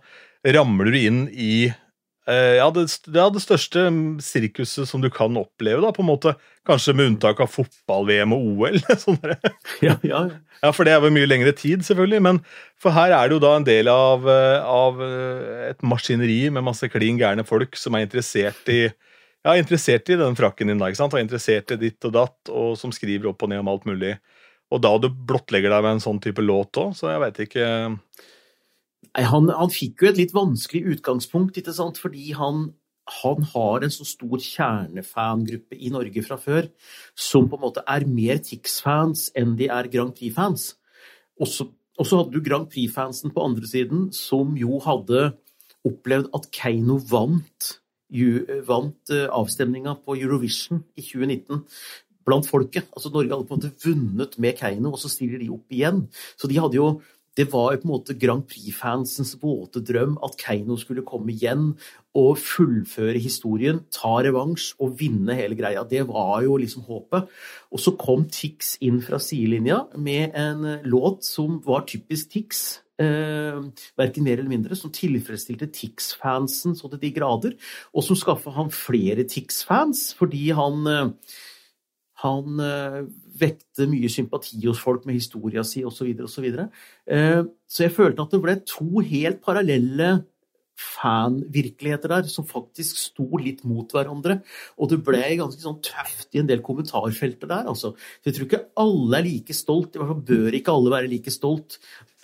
ramler 0.46 0.90
du 0.90 0.98
inn 0.98 1.20
i 1.32 1.66
eh, 1.66 2.56
ja, 2.58 2.66
det, 2.70 2.86
ja, 3.12 3.28
det 3.30 3.42
største 3.42 3.86
sirkuset 4.22 4.88
som 4.88 5.02
du 5.02 5.10
kan 5.12 5.36
oppleve, 5.36 5.82
da, 5.84 5.92
på 5.94 6.04
en 6.04 6.10
måte. 6.10 6.34
Kanskje 6.66 6.96
med 6.96 7.12
unntak 7.12 7.42
av 7.42 7.52
fotball-VM 7.52 8.34
og 8.34 8.46
OL. 8.54 8.80
sånn 9.04 9.20
ja, 9.84 9.98
ja. 10.06 10.22
ja, 10.62 10.70
For 10.72 10.86
det 10.88 10.96
er 10.96 11.02
vel 11.04 11.14
mye 11.14 11.28
lengre 11.28 11.52
tid, 11.56 11.84
selvfølgelig. 11.86 12.22
Men 12.24 12.40
for 12.80 12.96
her 12.96 13.14
er 13.14 13.28
det 13.28 13.36
jo 13.36 13.44
da 13.44 13.56
en 13.58 13.68
del 13.68 13.92
av, 13.92 14.24
eh, 14.32 14.60
av 14.64 15.02
et 15.72 15.84
maskineri 15.84 16.46
med 16.48 16.66
masse 16.66 16.88
klin 16.92 17.20
gærne 17.20 17.46
folk 17.46 17.76
som 17.78 17.98
er 17.98 18.08
interessert 18.08 18.72
i 18.72 18.86
ja, 19.46 19.52
interessert 19.54 20.08
i 20.10 20.16
den 20.18 20.34
frakken 20.34 20.66
din, 20.66 20.80
da, 20.80 20.88
ikke 20.90 20.98
sant? 20.98 21.14
og 21.14 21.22
interessert 21.22 21.70
i 21.70 21.78
ditt 21.78 22.02
og 22.08 22.16
datt, 22.16 22.50
og 22.50 22.72
som 22.80 22.90
skriver 22.90 23.30
opp 23.30 23.44
og 23.46 23.52
ned 23.52 23.62
om 23.62 23.68
alt 23.70 23.84
mulig. 23.86 24.16
Og 24.74 24.82
da 24.82 24.92
du 24.98 25.10
blottlegger 25.10 25.70
deg 25.72 25.84
med 25.84 25.96
en 25.96 26.02
sånn 26.02 26.22
type 26.22 26.42
låt 26.42 26.78
òg, 26.80 26.96
så 26.98 27.12
jeg 27.12 27.22
veit 27.22 27.44
ikke 27.44 27.68
han, 29.16 29.48
han, 29.48 29.70
fikk 29.72 30.02
jo 30.02 30.10
et 30.10 30.18
litt 30.18 30.34
vanskelig 30.36 30.96
utgangspunkt, 30.96 31.56
ikke 31.56 31.72
sant? 31.72 32.00
fordi 32.02 32.34
han, 32.36 32.66
han 33.22 33.46
har 33.54 33.86
en 33.86 33.94
så 33.94 34.04
stor 34.08 34.42
kjernefangruppe 34.42 35.78
i 35.78 35.92
Norge 35.94 36.24
fra 36.26 36.36
før, 36.40 36.68
som 37.16 37.48
på 37.48 37.56
en 37.56 37.64
måte 37.64 37.84
er 37.88 38.04
mer 38.10 38.42
Tix-fans 38.44 39.30
enn 39.38 39.56
de 39.56 39.70
er 39.72 39.88
Grand 39.92 40.12
Prix-fans. 40.16 40.74
Og 41.40 41.48
så 41.48 41.70
hadde 42.12 42.34
du 42.34 42.44
Grand 42.44 42.68
Prix-fansen 42.72 43.32
på 43.32 43.46
andre 43.46 43.68
siden, 43.70 44.10
som 44.12 44.56
jo 44.58 44.82
hadde 44.84 45.30
opplevd 45.86 46.32
at 46.36 46.50
Keiino 46.52 46.98
vant, 47.08 47.72
vant 48.66 49.12
eh, 49.14 49.26
avstemninga 49.34 49.96
på 50.02 50.16
Eurovision 50.18 50.82
i 50.98 51.02
2019 51.02 51.62
blant 52.26 52.48
folket. 52.48 52.88
Altså 52.92 53.12
Norge 53.12 53.32
hadde 53.32 53.48
på 53.48 53.56
en 53.56 53.62
måte 53.62 53.86
vunnet 53.86 54.38
med 54.42 54.58
Keiino, 54.58 54.92
og 54.94 55.02
så 55.02 55.10
stiller 55.12 55.42
de 55.42 55.52
opp 55.54 55.72
igjen. 55.72 56.06
Så 56.36 56.50
de 56.50 56.58
hadde 56.60 56.78
jo 56.78 56.96
det 57.36 57.50
var 57.52 57.74
jo 57.74 57.80
på 57.82 57.84
en 57.84 57.92
måte 57.92 58.16
Grand 58.16 58.46
Prix-fansens 58.48 59.34
våte 59.42 59.82
drøm 59.84 60.14
at 60.24 60.38
Keiino 60.40 60.78
skulle 60.80 61.04
komme 61.04 61.34
igjen 61.34 61.74
og 62.16 62.38
fullføre 62.40 63.20
historien, 63.20 63.82
ta 63.92 64.14
revansj 64.24 64.70
og 64.80 64.94
vinne 65.02 65.36
hele 65.36 65.58
greia. 65.58 65.82
Det 65.84 66.06
var 66.08 66.40
jo 66.46 66.56
liksom 66.62 66.86
håpet. 66.88 67.28
Og 67.68 67.82
så 67.82 67.92
kom 68.00 68.24
Tix 68.32 68.78
inn 68.80 69.02
fra 69.04 69.20
sidelinja 69.20 69.82
med 70.00 70.32
en 70.32 70.64
låt 70.88 71.28
som 71.28 71.60
var 71.66 71.84
typisk 71.90 72.32
Tix. 72.32 72.64
Eh, 72.96 73.58
verken 74.00 74.24
mer 74.24 74.40
eller 74.40 74.48
mindre, 74.48 74.76
som 74.78 74.88
tilfredsstilte 74.88 75.68
Tix-fansen 75.68 76.72
så 76.78 76.88
til 76.88 77.02
de 77.02 77.10
grader, 77.12 77.52
og 77.92 78.06
som 78.06 78.16
skaffa 78.16 78.54
han 78.56 78.72
flere 78.72 79.26
Tix-fans 79.28 80.14
fordi 80.16 80.46
han 80.56 80.88
eh, 80.88 81.34
han 82.22 82.62
eh, 82.64 83.02
vekte 83.40 83.88
mye 83.90 84.08
sympati 84.12 84.62
hos 84.64 84.80
folk 84.80 85.04
med 85.04 85.18
historia 85.18 85.64
si 85.66 85.84
osv. 85.84 85.98
Så, 85.98 86.06
videre, 86.06 86.24
og 86.26 86.32
så, 86.32 86.78
eh, 87.12 87.42
så 87.68 87.84
jeg 87.84 87.96
følte 87.96 88.24
at 88.24 88.32
det 88.32 88.42
ble 88.44 88.56
to 88.64 89.04
helt 89.04 89.42
parallelle 89.44 90.14
fanvirkeligheter 90.76 92.12
der, 92.12 92.26
som 92.28 92.44
faktisk 92.48 92.98
sto 93.00 93.26
litt 93.40 93.62
mot 93.68 93.92
hverandre. 93.92 94.40
Og 94.76 94.90
det 94.92 94.98
ble 95.04 95.22
ganske 95.38 95.62
sånn 95.62 95.78
tøft 95.84 96.36
i 96.36 96.42
en 96.42 96.48
del 96.50 96.62
kommentarfelter 96.64 97.48
der, 97.48 97.68
altså. 97.72 97.94
Så 97.96 98.30
jeg 98.30 98.36
tror 98.36 98.48
ikke 98.48 98.64
alle 98.84 99.20
er 99.20 99.28
like 99.28 99.56
stolt, 99.56 99.94
i 99.94 100.02
hvert 100.02 100.12
fall 100.12 100.26
bør 100.32 100.58
ikke 100.58 100.74
alle 100.74 100.92
være 100.92 101.12
like 101.12 101.32
stolt 101.32 101.78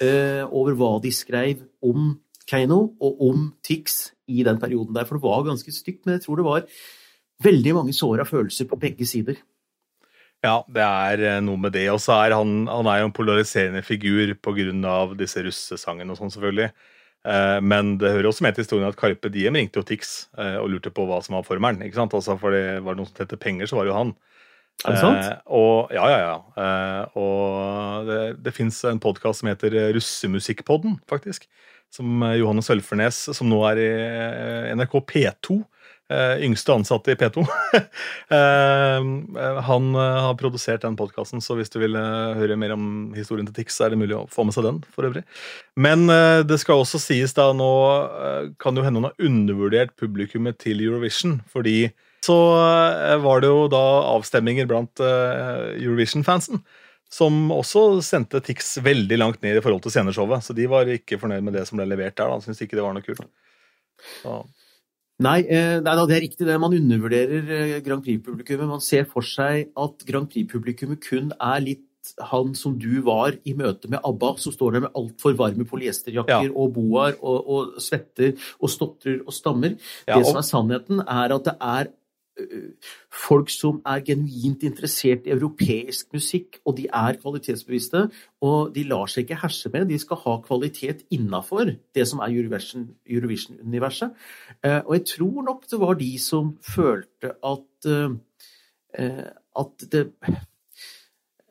eh, 0.05 0.45
over 0.45 0.77
hva 0.77 0.93
de 1.05 1.15
skrev 1.17 1.65
om 1.85 2.13
Keiino 2.49 2.83
og 3.01 3.23
om 3.25 3.47
Tix 3.65 4.13
i 4.29 4.45
den 4.45 4.61
perioden 4.61 4.97
der. 4.97 5.09
For 5.09 5.17
det 5.17 5.25
var 5.25 5.49
ganske 5.49 5.73
stygt, 5.73 6.05
men 6.05 6.19
jeg 6.19 6.27
tror 6.27 6.41
det 6.41 6.49
var 6.49 6.69
veldig 7.43 7.75
mange 7.79 7.97
såra 7.97 8.27
følelser 8.29 8.69
på 8.69 8.79
begge 8.81 9.09
sider. 9.09 9.41
Ja, 10.43 10.57
det 10.67 10.83
er 10.83 11.23
eh, 11.23 11.43
noe 11.45 11.61
med 11.61 11.75
det. 11.77 11.87
Og 11.93 12.01
så 12.03 12.17
er 12.19 12.35
han, 12.35 12.65
han 12.67 12.89
er 12.91 13.03
jo 13.03 13.11
en 13.11 13.15
polariserende 13.15 13.85
figur 13.87 14.35
pga. 14.43 14.97
disse 15.19 15.45
russesangene 15.47 16.11
og 16.11 16.19
sånn, 16.19 16.33
selvfølgelig. 16.35 16.73
Eh, 17.23 17.59
men 17.63 17.95
det 18.03 18.11
hører 18.11 18.33
også 18.33 18.43
med 18.43 18.57
til 18.57 18.67
historien 18.67 18.89
at 18.89 18.99
Carpe 18.99 19.31
Diem 19.31 19.55
ringte 19.55 19.79
jo 19.79 19.87
Tix 19.87 20.27
eh, 20.35 20.59
og 20.59 20.73
lurte 20.73 20.91
på 20.91 21.07
hva 21.07 21.21
som 21.23 21.39
var 21.39 21.47
formelen. 21.47 21.85
ikke 21.87 22.01
sant? 22.01 22.15
Altså, 22.19 22.35
for 22.41 22.55
det 22.55 22.83
var 22.83 22.99
noe 22.99 23.07
som 23.07 23.23
het 23.23 23.37
penger, 23.39 23.71
så 23.71 23.79
var 23.79 23.87
det 23.87 23.93
jo 23.93 23.99
han. 24.01 24.15
Er 24.83 24.97
det 24.97 25.03
sant? 25.05 25.23
Eh, 25.23 25.39
og, 25.55 25.93
ja, 25.95 26.09
ja, 26.11 26.21
ja. 26.27 26.37
Eh, 26.65 27.19
og 27.23 28.11
det, 28.11 28.21
det 28.43 28.57
fins 28.57 28.83
en 28.91 29.03
podkast 29.03 29.45
som 29.45 29.53
heter 29.53 29.79
Russemusikkpodden, 29.95 30.99
faktisk. 31.11 31.47
Som 31.93 32.25
Johannes 32.35 32.67
Sølfernes, 32.67 33.19
som 33.37 33.51
nå 33.53 33.61
er 33.69 33.79
i 33.79 33.91
NRK 34.75 34.97
P2. 35.07 35.61
Eh, 36.13 36.43
yngste 36.47 36.75
ansatte 36.77 37.15
i 37.15 37.19
P2. 37.21 37.47
Eh, 38.33 39.07
han 39.67 39.89
eh, 39.99 40.19
har 40.25 40.37
produsert 40.41 40.85
den 40.85 40.95
podkasten, 40.97 41.43
så 41.45 41.53
hvis 41.59 41.69
du 41.73 41.77
vil 41.83 41.97
høre 41.97 42.57
mer 42.57 42.73
om 42.73 43.13
historien 43.17 43.45
til 43.45 43.59
Tix, 43.59 43.77
så 43.77 43.85
er 43.85 43.93
det 43.93 43.99
mulig 44.01 44.15
å 44.17 44.23
få 44.33 44.47
med 44.49 44.57
seg 44.57 44.65
den. 44.65 44.79
for 44.95 45.05
øvrig. 45.09 45.23
Men 45.77 46.07
det 46.49 46.57
skal 46.63 46.81
også 46.81 47.01
sies 47.03 47.35
da 47.37 47.51
nå 47.57 47.69
kan 48.63 48.73
kan 48.73 48.79
jo 48.79 48.85
hende 48.87 49.03
han 49.03 49.11
har 49.11 49.27
undervurdert 49.29 49.93
publikummet 50.01 50.57
til 50.63 50.81
Eurovision. 50.81 51.43
fordi 51.53 51.93
så 52.25 52.39
var 53.21 53.43
det 53.43 53.51
jo 53.51 53.67
da 53.69 53.85
avstemminger 54.15 54.69
blant 54.71 55.03
Eurovision-fansen. 55.03 56.63
Som 57.13 57.51
også 57.53 58.01
sendte 58.01 58.41
Tix 58.41 58.79
veldig 58.81 59.19
langt 59.19 59.43
ned 59.45 59.59
i 59.59 59.65
forhold 59.65 59.83
til 59.85 59.93
sceneshowet. 59.93 60.47
Så 60.47 60.57
de 60.57 60.69
var 60.71 60.89
ikke 60.89 61.19
fornøyd 61.21 61.45
med 61.45 61.59
det 61.59 61.67
som 61.69 61.77
ble 61.77 61.91
levert 61.91 62.17
der. 62.17 62.31
da, 62.31 62.41
Syns 62.41 62.63
ikke 62.65 62.79
det 62.79 62.87
var 62.87 62.97
noe 62.97 63.05
kult. 63.05 63.27
Så, 64.23 64.39
Nei, 65.23 65.41
eh, 65.45 65.79
nei 65.85 65.95
det 66.09 66.17
er 66.17 66.25
riktig 66.25 66.47
det. 66.49 66.59
Man 66.61 66.75
undervurderer 66.75 67.51
eh, 67.53 67.81
Grand 67.85 68.03
Prix-publikummet. 68.05 68.69
Man 68.69 68.81
ser 68.81 69.05
for 69.11 69.23
seg 69.27 69.71
at 69.77 70.05
Grand 70.09 70.29
Prix-publikummet 70.31 71.03
kun 71.05 71.33
er 71.39 71.61
litt 71.61 71.89
han 72.19 72.55
som 72.59 72.75
du 72.83 73.01
var 73.07 73.37
i 73.47 73.53
møte 73.55 73.87
med 73.91 74.03
ABBA, 74.03 74.33
som 74.43 74.55
står 74.55 74.73
der 74.75 74.85
med 74.87 74.97
altfor 74.99 75.37
varme 75.39 75.67
polyesterjakker 75.69 76.49
Ja. 76.49 76.51
og 76.51 76.73
boaer 76.75 77.15
og, 77.21 77.47
og 77.47 77.77
svetter 77.83 78.35
og 78.59 78.73
stotrer 78.73 79.21
og 79.23 79.33
stammer. 79.37 79.77
Ja, 80.09 80.17
det 80.19 80.27
som 80.27 80.41
er 80.41 80.49
sannheten, 80.49 81.05
er 81.07 81.37
at 81.37 81.45
det 81.47 81.55
er 81.61 81.93
folk 83.13 83.51
som 83.53 83.81
er 83.87 84.01
genuint 84.07 84.63
interessert 84.65 85.27
i 85.27 85.35
europeisk 85.35 86.13
musikk, 86.17 86.61
og 86.65 86.77
de 86.79 86.87
er 86.89 87.19
kvalitetsbevisste, 87.21 88.07
og 88.41 88.73
de 88.75 88.85
lar 88.89 89.11
seg 89.11 89.27
ikke 89.27 89.41
herse 89.43 89.71
med. 89.73 89.89
De 89.91 89.99
skal 90.01 90.21
ha 90.25 90.39
kvalitet 90.47 91.05
innafor 91.13 91.75
det 91.95 92.07
som 92.09 92.23
er 92.25 92.33
Eurovision- 92.33 92.89
Eurovision-universet. 93.07 94.17
Eh, 94.65 94.81
og 94.81 94.95
jeg 94.97 95.07
tror 95.17 95.45
nok 95.49 95.69
det 95.71 95.81
var 95.81 96.01
de 96.01 96.13
som 96.19 96.57
følte 96.63 97.35
at 97.43 97.91
eh, 97.91 98.17
eh, 98.99 99.29
at 99.53 99.93
det 99.93 100.07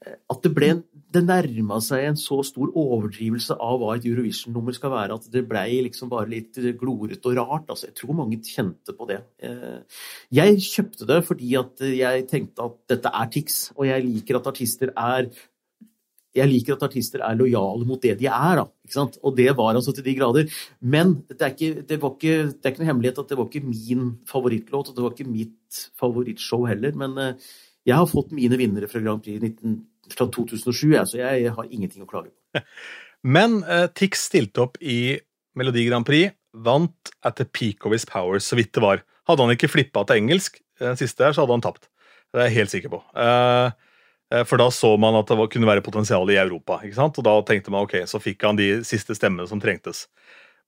at 0.01 0.39
det 0.43 0.50
ble 0.55 0.71
det 1.13 1.22
nærma 1.25 1.77
seg 1.84 2.06
en 2.08 2.18
så 2.20 2.39
stor 2.48 2.72
overdrivelse 2.77 3.58
av 3.60 3.80
hva 3.82 3.96
et 3.98 4.08
Eurovision-nummer 4.10 4.75
skal 4.75 4.94
være, 4.94 5.18
at 5.20 5.30
det 5.34 5.44
ble 5.50 5.63
liksom 5.88 6.12
bare 6.12 6.30
litt 6.32 6.60
glorete 6.80 7.32
og 7.32 7.38
rart. 7.39 7.70
Altså, 7.70 7.89
jeg 7.89 7.98
tror 8.00 8.18
mange 8.22 8.39
kjente 8.46 8.96
på 8.98 9.08
det. 9.10 9.22
Eh, 9.44 10.01
Jeg 10.41 10.60
kjøpte 10.65 11.08
det 11.10 11.22
fordi 11.27 11.56
at 11.60 11.86
jeg 11.91 12.27
tenkte 12.32 12.68
at 12.68 12.77
dette 12.96 13.13
er 13.22 13.32
Tix, 13.32 13.62
og 13.77 13.88
jeg 13.89 14.06
liker 14.08 14.39
at 14.39 14.51
artister 14.53 14.94
er 14.96 15.32
jeg 16.32 16.48
liker 16.48 16.77
at 16.77 16.86
artister 16.88 17.24
er 17.25 17.36
lojale 17.36 17.84
mot 17.88 18.00
det 18.01 18.13
de 18.22 18.30
er. 18.32 18.62
Da, 18.62 18.63
ikke 18.86 18.96
sant? 18.96 19.18
Og 19.27 19.36
det 19.36 19.50
var 19.58 19.75
altså 19.75 19.91
til 19.96 20.06
de 20.06 20.13
grader. 20.15 20.62
Men 20.80 21.18
det 21.27 21.41
er, 21.41 21.51
ikke, 21.51 21.84
det, 21.88 21.98
var 22.00 22.15
ikke, 22.15 22.38
det 22.53 22.63
er 22.63 22.72
ikke 22.72 22.84
noe 22.84 22.91
hemmelighet 22.91 23.20
at 23.20 23.34
det 23.34 23.39
var 23.39 23.50
ikke 23.50 23.68
min 23.68 24.06
favorittlåt, 24.32 24.91
og 24.91 24.96
det 24.96 25.03
var 25.03 25.15
ikke 25.15 25.27
mitt 25.32 25.82
favorittshow 26.00 26.63
heller. 26.72 26.96
Men 27.03 27.20
eh, 27.20 27.50
jeg 27.88 27.98
har 28.00 28.08
fått 28.08 28.32
mine 28.38 28.60
vinnere 28.60 28.88
fra 28.88 29.01
Grand 29.03 29.24
Prix 29.25 29.41
19, 29.41 29.75
fra 30.10 30.27
2007, 30.34 30.91
jeg, 30.96 31.08
så 31.08 31.22
jeg 31.22 31.53
har 31.55 31.70
ingenting 31.70 32.03
å 32.03 32.10
klage 32.10 32.31
på. 32.31 32.63
Men 33.38 33.62
eh, 33.70 33.88
Tix 33.93 34.25
stilte 34.31 34.65
opp 34.65 34.79
i 34.81 35.20
Melodi 35.58 35.86
Grand 35.88 36.07
Prix, 36.07 36.33
vant 36.51 37.14
at 37.24 37.37
the 37.37 37.46
peak 37.46 37.85
of 37.85 37.94
his 37.96 38.05
power, 38.07 38.40
så 38.40 38.57
vidt 38.59 38.74
det 38.75 38.83
var. 38.83 39.03
Hadde 39.29 39.46
han 39.46 39.53
ikke 39.53 39.70
flippa 39.72 40.03
til 40.07 40.24
engelsk, 40.24 40.59
den 40.81 40.98
siste 41.00 41.24
her, 41.24 41.35
så 41.35 41.46
hadde 41.46 41.59
han 41.59 41.64
tapt. 41.64 41.87
Det 42.31 42.42
er 42.42 42.50
jeg 42.50 42.57
helt 42.61 42.74
sikker 42.74 42.94
på. 42.94 43.01
Eh, 43.20 43.72
eh, 44.33 44.44
for 44.48 44.61
da 44.61 44.70
så 44.74 44.96
man 45.00 45.20
at 45.20 45.29
det 45.29 45.37
var, 45.40 45.51
kunne 45.51 45.70
være 45.70 45.85
potensial 45.85 46.29
i 46.31 46.40
Europa. 46.42 46.79
ikke 46.81 46.98
sant? 46.98 47.20
Og 47.20 47.27
da 47.27 47.37
tenkte 47.48 47.74
man 47.74 47.87
ok, 47.87 48.01
så 48.09 48.22
fikk 48.24 48.48
han 48.48 48.59
de 48.59 48.74
siste 48.87 49.16
stemmene 49.18 49.48
som 49.50 49.61
trengtes. 49.64 50.07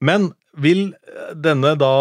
Men 0.03 0.31
vil 0.59 0.91
eh, 0.91 1.35
denne 1.39 1.75
da 1.79 1.93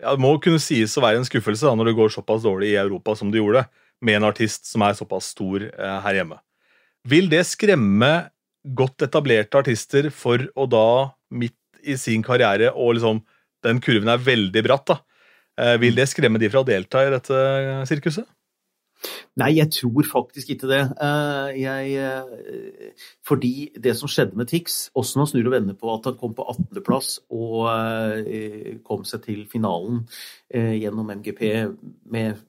ja, 0.00 0.12
Det 0.12 0.20
må 0.20 0.34
kunne 0.42 0.60
sies 0.60 0.94
å 0.98 1.02
være 1.04 1.22
en 1.22 1.26
skuffelse 1.26 1.64
da, 1.64 1.74
når 1.78 1.90
det 1.90 1.98
går 1.98 2.12
såpass 2.12 2.44
dårlig 2.44 2.74
i 2.74 2.80
Europa 2.80 3.14
som 3.16 3.30
det 3.32 3.40
gjorde, 3.40 3.64
med 4.04 4.18
en 4.18 4.28
artist 4.28 4.68
som 4.68 4.84
er 4.86 4.96
såpass 4.98 5.32
stor 5.34 5.64
eh, 5.66 5.98
her 6.04 6.20
hjemme. 6.20 6.38
Vil 7.08 7.28
det 7.32 7.44
skremme 7.48 8.12
godt 8.64 9.04
etablerte 9.04 9.60
artister 9.60 10.08
for 10.14 10.46
å 10.56 10.68
da, 10.70 10.86
midt 11.34 11.58
i 11.84 11.98
sin 12.00 12.24
karriere, 12.24 12.70
og 12.72 12.96
liksom 12.96 13.20
den 13.64 13.80
kurven 13.84 14.12
er 14.12 14.22
veldig 14.24 14.62
bratt, 14.64 14.86
da, 14.92 15.00
eh, 15.60 15.76
vil 15.80 15.96
det 15.96 16.08
skremme 16.12 16.40
de 16.40 16.48
fra 16.52 16.64
å 16.64 16.68
delta 16.68 17.04
i 17.04 17.12
dette 17.12 17.42
sirkuset? 17.90 18.28
Nei, 19.36 19.50
jeg 19.58 19.68
tror 19.74 20.06
faktisk 20.06 20.54
ikke 20.54 20.68
det. 20.70 20.80
Eh, 21.02 21.60
Jeg, 21.60 21.96
eh, 21.98 22.92
fordi 23.26 23.70
det 23.76 23.96
som 23.98 24.08
skjedde 24.08 24.36
med 24.36 24.48
Tix, 24.48 24.90
også 24.94 25.18
når 25.18 25.24
han 25.24 25.32
snur 25.32 25.50
og 25.50 25.56
vender 25.56 25.74
på 25.74 25.92
at 25.92 26.04
han 26.08 26.16
kom 26.16 26.34
på 26.34 26.46
18.-plass 26.54 27.18
og 27.30 27.68
eh, 27.68 28.78
kom 28.84 29.04
seg 29.04 29.26
til 29.26 29.44
finalen 29.50 30.06
eh, 30.48 30.80
gjennom 30.80 31.10
MGP 31.10 31.42
med 32.06 32.40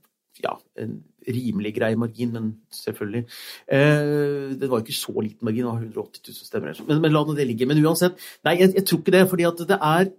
ja, 0.44 0.56
en 0.80 1.04
rimelig 1.28 1.74
grei 1.76 1.94
margin, 1.96 2.34
men 2.34 2.52
selvfølgelig. 2.74 3.24
Eh, 3.68 4.56
Det 4.60 4.70
var 4.70 4.80
jo 4.80 4.86
ikke 4.86 4.98
så 4.98 5.16
liten 5.22 5.46
margin, 5.46 5.66
det 5.66 5.72
var 5.72 5.82
180 5.82 6.22
000 6.28 6.52
stemmer. 6.52 6.84
Men, 6.88 7.02
men 7.02 7.12
la 7.12 7.24
nå 7.24 7.36
det 7.36 7.48
ligge. 7.48 7.66
Men 7.70 7.82
uansett, 7.86 8.20
nei, 8.46 8.60
jeg, 8.60 8.76
jeg 8.76 8.86
tror 8.86 9.02
ikke 9.02 9.18
det, 9.18 9.26
fordi 9.30 9.50
at 9.50 9.66
det 9.72 9.80
er 9.82 10.14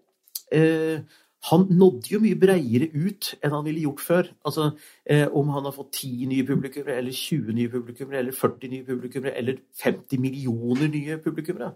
eh, 0.53 0.99
han 1.47 1.67
nådde 1.71 2.11
jo 2.11 2.19
mye 2.23 2.39
breiere 2.41 2.89
ut 2.91 3.31
enn 3.39 3.55
han 3.55 3.65
ville 3.67 3.85
gjort 3.85 4.03
før. 4.03 4.29
Altså, 4.49 4.71
eh, 5.07 5.29
Om 5.29 5.53
han 5.55 5.69
har 5.69 5.75
fått 5.77 5.93
10 6.03 6.27
nye 6.33 6.47
publikummere, 6.47 6.99
eller 6.99 7.13
20 7.13 7.55
nye 7.55 7.71
publikummere, 7.71 8.19
eller 8.19 8.33
40 8.33 8.73
nye 8.73 8.85
publikummere, 8.85 9.37
eller 9.37 9.61
50 9.83 10.19
millioner 10.19 10.89
nye 10.91 11.19
publikummere. 11.23 11.73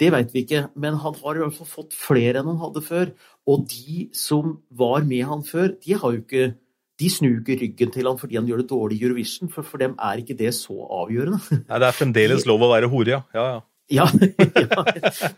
Det 0.00 0.10
veit 0.12 0.34
vi 0.34 0.42
ikke, 0.44 0.66
men 0.76 0.98
han 1.00 1.14
har 1.22 1.36
i 1.36 1.40
hvert 1.40 1.56
fall 1.56 1.70
fått 1.70 1.94
flere 1.96 2.40
enn 2.40 2.50
han 2.50 2.60
hadde 2.60 2.82
før. 2.84 3.12
Og 3.48 3.68
de 3.70 4.08
som 4.12 4.58
var 4.70 5.06
med 5.08 5.24
han 5.24 5.44
før, 5.46 5.72
de 5.80 5.94
har 5.94 6.12
jo 6.12 6.24
ikke 6.24 6.54
de 7.00 7.08
snur 7.12 7.40
ikke 7.42 7.58
ryggen 7.60 7.90
til 7.92 8.06
han 8.08 8.18
fordi 8.20 8.38
han 8.40 8.46
gjør 8.48 8.62
det 8.62 8.68
dårlig 8.70 8.98
i 9.00 9.04
Eurovision, 9.04 9.50
for 9.52 9.66
for 9.66 9.82
dem 9.82 9.94
er 10.00 10.22
ikke 10.22 10.36
det 10.38 10.52
så 10.56 10.76
avgjørende. 11.02 11.40
Nei, 11.68 11.78
Det 11.82 11.88
er 11.90 11.96
fremdeles 11.98 12.46
lov 12.48 12.64
å 12.64 12.70
være 12.72 12.88
hore, 12.92 13.10
ja. 13.18 13.22
ja, 13.36 13.46
ja. 13.56 13.64
Ja, 13.86 14.02
ja. 14.66 14.82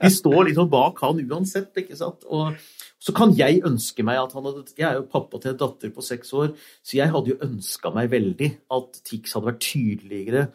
De 0.01 0.09
står 0.09 0.47
liksom 0.49 0.71
bak 0.73 1.03
han 1.05 1.19
uansett, 1.21 1.69
ikke 1.77 1.99
sant. 1.99 2.23
Og 2.33 2.55
så 2.99 3.13
kan 3.13 3.35
jeg 3.37 3.59
ønske 3.69 4.01
meg 4.07 4.17
at 4.23 4.33
han 4.33 4.47
hadde 4.49 4.63
Jeg 4.79 4.87
er 4.89 4.97
jo 5.03 5.05
pappa 5.13 5.37
til 5.43 5.53
en 5.53 5.59
datter 5.61 5.93
på 5.93 6.01
seks 6.07 6.33
år, 6.33 6.55
så 6.81 6.97
jeg 6.97 7.13
hadde 7.13 7.35
jo 7.35 7.37
ønska 7.45 7.93
meg 7.93 8.09
veldig 8.15 8.49
at 8.79 9.03
Tix 9.05 9.37
hadde 9.37 9.51
vært 9.51 9.61
tydeligere 9.67 10.47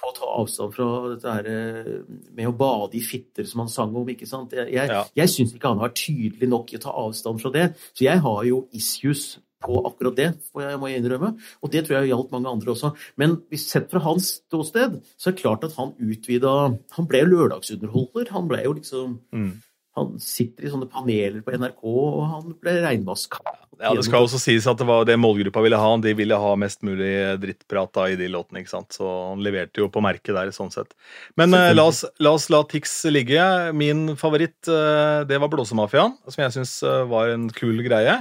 på 0.00 0.08
å 0.08 0.14
ta 0.16 0.30
avstand 0.40 0.72
fra 0.74 0.86
dette 1.12 1.30
her 1.36 1.50
eh, 1.52 1.92
med 2.34 2.48
å 2.48 2.56
bade 2.58 2.96
i 2.98 3.04
fitter 3.04 3.44
som 3.46 3.60
han 3.62 3.70
sang 3.70 3.92
om, 4.00 4.08
ikke 4.10 4.26
sant. 4.26 4.56
Jeg, 4.56 4.72
jeg, 4.72 4.88
Ja. 4.90 5.26
syns 5.30 5.52
ikke 5.54 5.68
han 5.74 5.78
har 5.78 5.90
vært 5.92 6.00
tydelig 6.06 6.48
nok 6.50 6.72
i 6.72 6.80
å 6.80 6.82
ta 6.88 6.96
avstand 7.04 7.38
fra 7.44 7.52
det, 7.54 7.68
så 7.92 8.08
jeg 8.08 8.24
har 8.24 8.40
jo 8.48 8.64
issues 8.74 9.26
på 9.64 9.80
akkurat 9.88 10.18
det, 10.18 10.28
må 10.54 10.64
jeg 10.64 10.80
må 10.82 10.92
innrømme. 10.92 11.32
Og 11.62 11.72
det 11.72 11.84
tror 11.86 11.98
jeg 11.98 12.12
gjaldt 12.12 12.32
mange 12.34 12.52
andre 12.52 12.74
også. 12.74 12.92
Men 13.20 13.40
sett 13.56 13.90
fra 13.92 14.02
hans 14.04 14.36
ståsted, 14.42 15.00
så 15.16 15.30
er 15.30 15.36
det 15.36 15.42
klart 15.42 15.66
at 15.66 15.76
han 15.78 15.94
utvida 15.98 16.54
Han 16.96 17.08
ble 17.10 17.24
lørdagsunderholder. 17.28 18.32
Han 18.36 18.48
ble 18.50 18.64
jo 18.66 18.78
liksom 18.78 19.20
Mm. 19.32 19.60
Han 19.92 20.14
sitter 20.24 20.64
i 20.64 20.70
sånne 20.72 20.86
paneler 20.88 21.42
på 21.44 21.52
NRK, 21.52 21.82
og 21.84 22.20
han 22.30 22.54
ble 22.62 22.78
regnvaska. 22.80 23.42
Ja, 23.82 23.90
Det 23.92 24.06
skal 24.06 24.24
også 24.24 24.38
sies 24.40 24.64
at 24.70 24.78
det 24.80 24.86
var 24.88 25.04
det 25.04 25.18
målgruppa 25.20 25.60
ville 25.64 25.76
ha. 25.76 25.90
De 26.00 26.14
ville 26.16 26.38
ha 26.38 26.52
mest 26.56 26.80
mulig 26.86 27.10
drittprat 27.42 27.92
da 27.98 28.06
i 28.08 28.16
de 28.16 28.30
låtene. 28.32 28.62
ikke 28.62 28.72
sant? 28.72 28.96
Så 28.96 29.04
han 29.04 29.42
leverte 29.44 29.82
jo 29.82 29.90
på 29.92 30.00
merket 30.04 30.32
der, 30.32 30.52
sånn 30.54 30.72
sett. 30.72 30.94
Men 31.36 31.52
eh, 31.58 31.74
la, 31.74 31.84
oss, 31.90 32.06
la 32.22 32.32
oss 32.38 32.48
la 32.52 32.62
Tix 32.70 33.02
ligge. 33.12 33.42
Min 33.76 34.14
favoritt 34.16 34.70
eh, 34.70 35.26
det 35.28 35.40
var 35.42 35.52
Blåsemafiaen, 35.52 36.16
som 36.24 36.44
jeg 36.46 36.56
syns 36.56 36.78
eh, 36.88 37.02
var 37.12 37.34
en 37.34 37.50
kul 37.52 37.84
greie. 37.84 38.16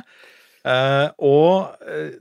Eh, 0.67 1.07
og 1.25 1.81
eh, 1.89 2.13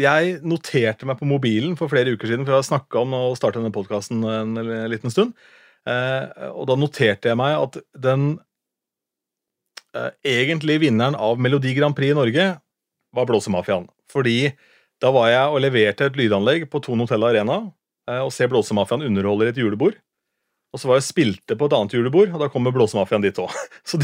jeg 0.00 0.38
noterte 0.46 1.06
meg 1.06 1.18
på 1.20 1.28
mobilen 1.28 1.76
for 1.78 1.92
flere 1.92 2.14
uker 2.14 2.30
siden, 2.30 2.46
for 2.46 2.54
jeg 2.54 2.62
har 2.62 2.70
snakka 2.70 3.04
om 3.04 3.14
å 3.18 3.22
starte 3.38 3.60
denne 3.60 3.74
podkasten 3.74 4.24
en, 4.26 4.56
en 4.58 4.72
liten 4.90 5.12
stund. 5.12 5.34
Eh, 5.88 6.48
og 6.50 6.66
da 6.70 6.78
noterte 6.80 7.30
jeg 7.30 7.40
meg 7.40 7.56
at 7.60 7.80
den 8.08 8.34
egentlige 10.26 10.88
vinneren 10.88 11.14
av 11.14 11.38
Melodi 11.38 11.70
Grand 11.76 11.94
Prix 11.94 12.10
i 12.10 12.16
Norge 12.18 12.46
var 13.14 13.26
Blåsemafiaen. 13.28 13.84
Fordi 14.10 14.48
da 14.98 15.12
var 15.14 15.28
jeg 15.30 15.52
og 15.52 15.62
leverte 15.62 16.08
et 16.08 16.18
lydanlegg 16.18 16.64
på 16.72 16.80
Thon 16.82 17.04
Hotell 17.04 17.22
Arena 17.28 17.60
og 18.24 18.32
ser 18.34 18.50
Blåsemafiaen 18.50 19.04
underholder 19.06 19.52
et 19.52 19.60
julebord. 19.62 19.94
Og 20.74 20.82
så 20.82 20.90
var 20.90 20.98
jeg 20.98 21.06
spilte 21.06 21.54
på 21.54 21.68
et 21.68 21.76
annet 21.76 21.94
julebord, 21.94 22.32
og 22.34 22.42
da 22.42 22.48
kommer 22.50 22.74
Blåsemafiaen 22.74 23.22
dit 23.22 23.38
òg. 23.38 23.54
Så, 23.88 24.00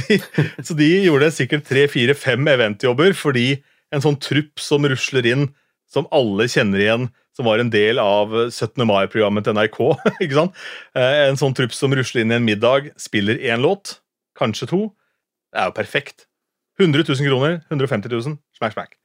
så 0.62 0.76
de 0.78 0.86
gjorde 1.08 1.32
sikkert 1.34 1.64
tre, 1.66 1.86
fire, 1.90 2.14
fem 2.14 2.46
eventjobber 2.52 3.14
fordi 3.16 3.46
en 3.94 4.04
sånn 4.04 4.18
trupp 4.22 4.62
som 4.62 4.86
rusler 4.88 5.26
inn, 5.30 5.48
som 5.90 6.06
alle 6.14 6.46
kjenner 6.50 6.82
igjen, 6.84 7.08
som 7.36 7.48
var 7.48 7.62
en 7.62 7.70
del 7.72 7.98
av 8.02 8.32
17. 8.50 8.84
mai-programmet 8.86 9.46
til 9.46 9.56
NRK. 9.56 9.80
ikke 10.22 10.36
sant? 10.36 10.62
Eh, 10.94 11.26
En 11.30 11.38
sånn 11.40 11.56
trupp 11.56 11.74
som 11.74 11.94
rusler 11.94 12.24
inn 12.24 12.34
i 12.34 12.38
en 12.38 12.46
middag, 12.46 12.92
spiller 13.00 13.40
én 13.42 13.62
låt, 13.64 13.98
kanskje 14.38 14.70
to, 14.70 14.82
Det 15.50 15.58
er 15.58 15.66
jo 15.66 15.74
perfekt. 15.74 16.28
100 16.78 17.02
000 17.08 17.26
kroner, 17.26 17.60
150 17.68 18.08
000, 18.08 18.36
smack, 18.54 18.72
smack. 18.72 19.00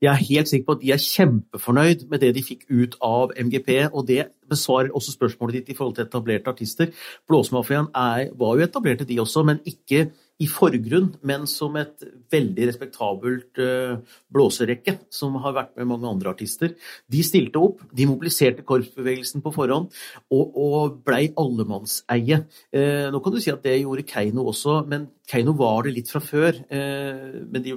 Jeg 0.00 0.10
er 0.10 0.24
helt 0.28 0.48
sikker 0.48 0.66
på 0.66 0.76
at 0.76 0.82
de 0.82 0.92
er 0.92 1.02
kjempefornøyd 1.02 2.06
med 2.10 2.22
det 2.24 2.32
de 2.36 2.42
fikk 2.44 2.64
ut 2.68 2.96
av 3.04 3.32
MGP, 3.36 3.70
og 3.92 4.06
det 4.08 4.26
besvarer 4.50 4.92
også 4.96 5.14
spørsmålet 5.14 5.60
ditt 5.60 5.72
i 5.72 5.76
forhold 5.76 5.96
til 5.96 6.06
etablerte 6.08 6.52
artister. 6.52 6.90
Blåsmafiaen 7.28 7.88
var 7.92 8.56
jo 8.56 8.66
etablerte, 8.66 9.08
de 9.08 9.20
også, 9.20 9.44
men 9.46 9.60
ikke 9.68 10.10
i 10.40 10.48
forgrunn, 10.48 11.10
men 11.26 11.46
som 11.50 11.76
et 11.80 12.04
veldig 12.32 12.68
respektabelt 12.70 13.60
uh, 13.60 13.98
blåserekke 14.32 14.96
som 15.12 15.36
har 15.44 15.56
vært 15.56 15.74
med 15.78 15.90
mange 15.90 16.08
andre 16.08 16.32
artister. 16.32 16.72
De 17.10 17.22
stilte 17.26 17.60
opp, 17.60 17.82
de 17.92 18.08
mobiliserte 18.08 18.64
korpsbevegelsen 18.66 19.44
på 19.44 19.52
forhånd 19.54 19.90
og, 20.32 20.56
og 20.56 20.98
blei 21.06 21.26
allemannseie. 21.40 22.42
Uh, 22.72 23.08
nå 23.12 23.20
kan 23.20 23.36
du 23.36 23.40
si 23.42 23.52
at 23.52 23.64
det 23.66 23.80
gjorde 23.82 24.06
Keiino 24.08 24.48
også, 24.50 24.80
men 24.88 25.10
Keiino 25.30 25.54
var 25.58 25.84
det 25.86 25.96
litt 25.98 26.12
fra 26.12 26.22
før. 26.24 26.56
Uh, 26.72 27.44
men 27.50 27.66
de 27.66 27.76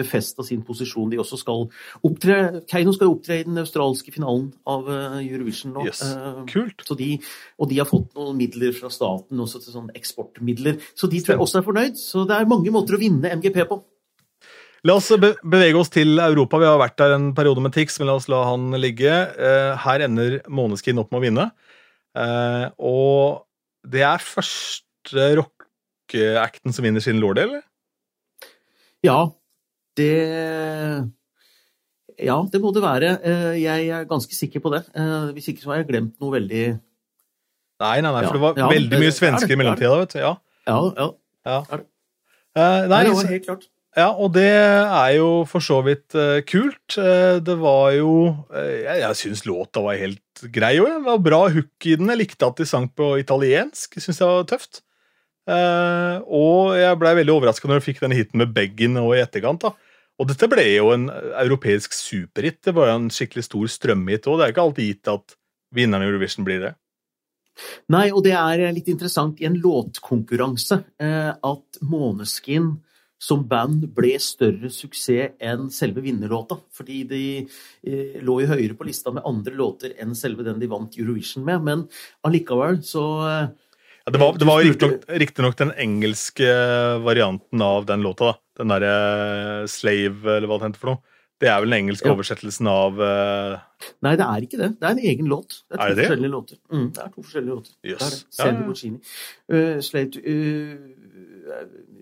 befesta 0.00 0.44
sin 0.46 0.64
posisjon. 0.66 1.12
De 1.12 1.20
også 1.20 1.38
skal 1.40 1.68
opptre, 2.06 2.40
Keiino 2.70 2.94
skal 2.96 3.12
opptre 3.12 3.40
i 3.40 3.46
den 3.46 3.60
australske 3.62 4.14
finalen 4.14 4.50
av 4.68 4.88
eh, 4.90 5.20
Eurovision 5.28 5.76
nå. 5.76 5.86
Yes. 5.88 6.02
Kult. 6.50 6.84
De, 6.98 7.12
og 7.60 7.70
de 7.70 7.80
har 7.80 7.88
fått 7.88 8.10
noen 8.18 8.38
midler 8.40 8.74
fra 8.76 8.90
staten 8.92 9.40
også 9.40 9.62
til 9.62 9.76
sånn 9.76 9.94
eksportmidler. 9.96 10.80
Så 10.98 11.10
de 11.10 11.22
tror 11.22 11.36
jeg 11.36 11.44
også 11.46 11.60
er 11.60 11.68
fornøyd. 11.70 12.00
Så 12.00 12.26
det 12.28 12.36
er 12.36 12.50
mange 12.50 12.72
måter 12.74 12.96
å 12.96 13.02
vinne 13.02 13.32
MGP 13.40 13.64
på. 13.70 13.82
La 14.88 14.96
oss 14.96 15.10
bevege 15.12 15.76
oss 15.76 15.92
til 15.92 16.16
Europa. 16.22 16.56
Vi 16.60 16.68
har 16.68 16.78
vært 16.80 16.96
der 17.00 17.12
en 17.18 17.32
periode 17.36 17.60
med 17.60 17.74
Tix, 17.76 17.98
men 18.00 18.08
la 18.08 18.16
oss 18.16 18.30
la 18.32 18.40
han 18.48 18.70
ligge. 18.80 19.12
Eh, 19.12 19.72
her 19.84 20.06
ender 20.06 20.38
Måneskin 20.48 21.00
opp 21.02 21.10
med 21.12 21.20
å 21.20 21.24
vinne. 21.26 21.50
Eh, 22.16 22.66
og 22.80 23.44
det 23.84 24.06
er 24.08 24.24
første 24.24 25.26
rockeacten 25.40 26.72
som 26.72 26.86
vinner 26.86 27.04
sin 27.04 27.20
Lorde, 27.20 27.44
eller? 27.44 27.66
Ja, 29.04 29.30
det 29.98 30.14
Ja, 32.20 32.36
det 32.52 32.60
må 32.60 32.72
det 32.76 32.84
være. 32.84 33.16
Eh, 33.24 33.56
jeg 33.62 33.88
er 33.88 34.06
ganske 34.08 34.34
sikker 34.36 34.60
på 34.60 34.72
det. 34.74 34.84
Eh, 34.94 35.32
hvis 35.36 35.50
ikke 35.52 35.64
så 35.64 35.72
har 35.72 35.82
jeg 35.82 35.90
glemt 35.90 36.16
noe 36.20 36.36
veldig 36.36 36.64
Nei, 37.80 37.96
nei, 38.04 38.10
nei, 38.12 38.24
for 38.26 38.36
det 38.36 38.42
var 38.42 38.58
ja, 38.60 38.66
veldig 38.68 38.98
mye 39.00 39.12
svensker 39.16 39.54
i 39.54 39.56
mellomtida, 39.56 39.94
vet 40.02 40.12
du. 40.12 40.18
Ja, 40.20 40.34
ja. 40.68 40.80
ja. 40.98 41.06
ja. 41.48 41.60
Uh, 42.52 42.82
nei, 42.90 42.98
det 43.06 43.14
var 43.16 43.30
helt 43.30 43.46
klart. 43.46 43.62
Ja, 43.96 44.10
og 44.12 44.34
det 44.36 44.50
er 44.52 45.14
jo 45.16 45.30
for 45.48 45.64
så 45.64 45.78
vidt 45.86 46.12
uh, 46.12 46.42
kult. 46.44 46.98
Uh, 46.98 47.40
det 47.42 47.56
var 47.58 47.94
jo 47.96 48.12
Jeg, 48.52 49.00
jeg 49.00 49.18
syns 49.22 49.42
låta 49.48 49.80
var 49.82 49.96
helt 49.96 50.44
grei 50.52 50.74
òg. 50.82 50.90
Det 50.92 51.06
var 51.08 51.24
bra 51.24 51.40
hook 51.56 51.88
i 51.88 51.96
den. 51.96 52.12
Jeg 52.12 52.20
likte 52.20 52.52
at 52.52 52.60
de 52.60 52.68
sang 52.68 52.90
på 52.92 53.14
italiensk. 53.22 53.96
Syns 53.96 54.20
det 54.20 54.28
var 54.28 54.46
tøft. 54.52 54.82
Uh, 55.48 56.20
og 56.26 56.74
jeg 56.78 56.98
blei 57.00 57.14
veldig 57.18 57.32
overraska 57.32 57.68
når 57.68 57.80
jeg 57.80 57.86
fikk 57.88 58.02
denne 58.04 58.18
hiten 58.18 58.42
med 58.42 58.52
Beggin 58.54 58.98
og 59.00 59.14
i 59.16 59.22
etterkant. 59.22 59.64
da. 59.64 59.72
Og 60.20 60.28
dette 60.28 60.50
ble 60.52 60.66
jo 60.74 60.90
en 60.92 61.08
europeisk 61.10 61.96
superhit. 61.96 62.60
Det 62.66 62.74
var 62.76 62.90
jo 62.90 62.98
en 62.98 63.08
skikkelig 63.14 63.46
stor 63.48 63.72
strømhit 63.72 64.28
òg. 64.28 64.36
Det 64.36 64.46
er 64.46 64.54
ikke 64.54 64.66
alltid 64.66 64.90
gitt 64.90 65.12
at 65.14 65.36
vinneren 65.74 66.04
i 66.04 66.10
Eurovision 66.10 66.46
blir 66.46 66.60
det. 66.66 66.74
Nei, 67.92 68.06
og 68.12 68.22
det 68.24 68.36
er 68.36 68.68
litt 68.72 68.88
interessant 68.92 69.40
i 69.40 69.48
en 69.48 69.58
låtkonkurranse 69.60 70.80
uh, 71.02 71.32
at 71.34 71.82
Måneskin 71.84 72.74
som 73.20 73.42
band 73.48 73.84
ble 73.96 74.14
større 74.22 74.70
suksess 74.72 75.36
enn 75.44 75.68
selve 75.74 76.02
vinnerlåta. 76.04 76.56
Fordi 76.72 77.02
de 77.08 77.24
eh, 77.40 78.16
lå 78.24 78.38
jo 78.42 78.52
høyere 78.54 78.76
på 78.78 78.86
lista 78.88 79.12
med 79.12 79.26
andre 79.28 79.52
låter 79.58 79.92
enn 80.00 80.16
selve 80.16 80.46
den 80.46 80.60
de 80.62 80.70
vant 80.70 80.96
Eurovision 80.96 81.44
med. 81.44 81.66
Men 81.66 81.84
allikevel 82.26 82.80
så 82.86 83.04
eh, 83.28 83.50
ja, 84.10 84.16
det 84.16 84.20
var, 84.22 84.38
det 84.38 84.48
var 84.48 85.18
riktignok 85.22 85.56
den 85.58 85.70
engelske 85.78 86.48
varianten 87.04 87.62
av 87.62 87.86
den 87.86 88.02
låta. 88.02 88.32
da. 88.32 88.38
Den 88.60 88.74
derre 88.74 88.94
uh, 89.62 89.68
Slave, 89.70 90.36
eller 90.36 90.50
hva 90.50 90.58
det 90.60 90.70
heter 90.70 90.82
for 90.82 90.92
noe. 90.92 91.02
Det 91.40 91.48
er 91.48 91.62
vel 91.62 91.72
den 91.72 91.86
engelske 91.86 92.10
ja. 92.10 92.12
oversettelsen 92.12 92.68
av 92.68 92.98
uh... 93.00 93.54
Nei, 94.04 94.12
det 94.20 94.26
er 94.26 94.44
ikke 94.44 94.58
det. 94.60 94.74
Det 94.76 94.88
er 94.88 94.96
en 94.96 95.06
egen 95.12 95.30
låt. 95.30 95.62
Det 95.70 95.78
er 95.78 95.80
to 95.80 95.86
er 95.86 95.94
det 95.94 96.02
forskjellige 96.02 96.26
det? 96.26 96.34
låter. 96.34 96.58
Mm, 96.68 96.88
det 96.96 97.04
er 97.04 97.14
to 97.14 97.22
forskjellige 97.22 97.54
låter. 97.54 97.72
Yes. 97.86 98.18
Det 98.36 98.44
er 98.44 98.58
det. 98.58 98.90
Ja, 98.90 99.62
uh, 99.62 99.80
slave 99.86 100.12
to 100.16 100.20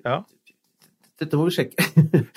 ja. 0.08 0.18
Dette 1.18 1.38
må 1.38 1.48
vi 1.48 1.54
sjekke. 1.56 1.84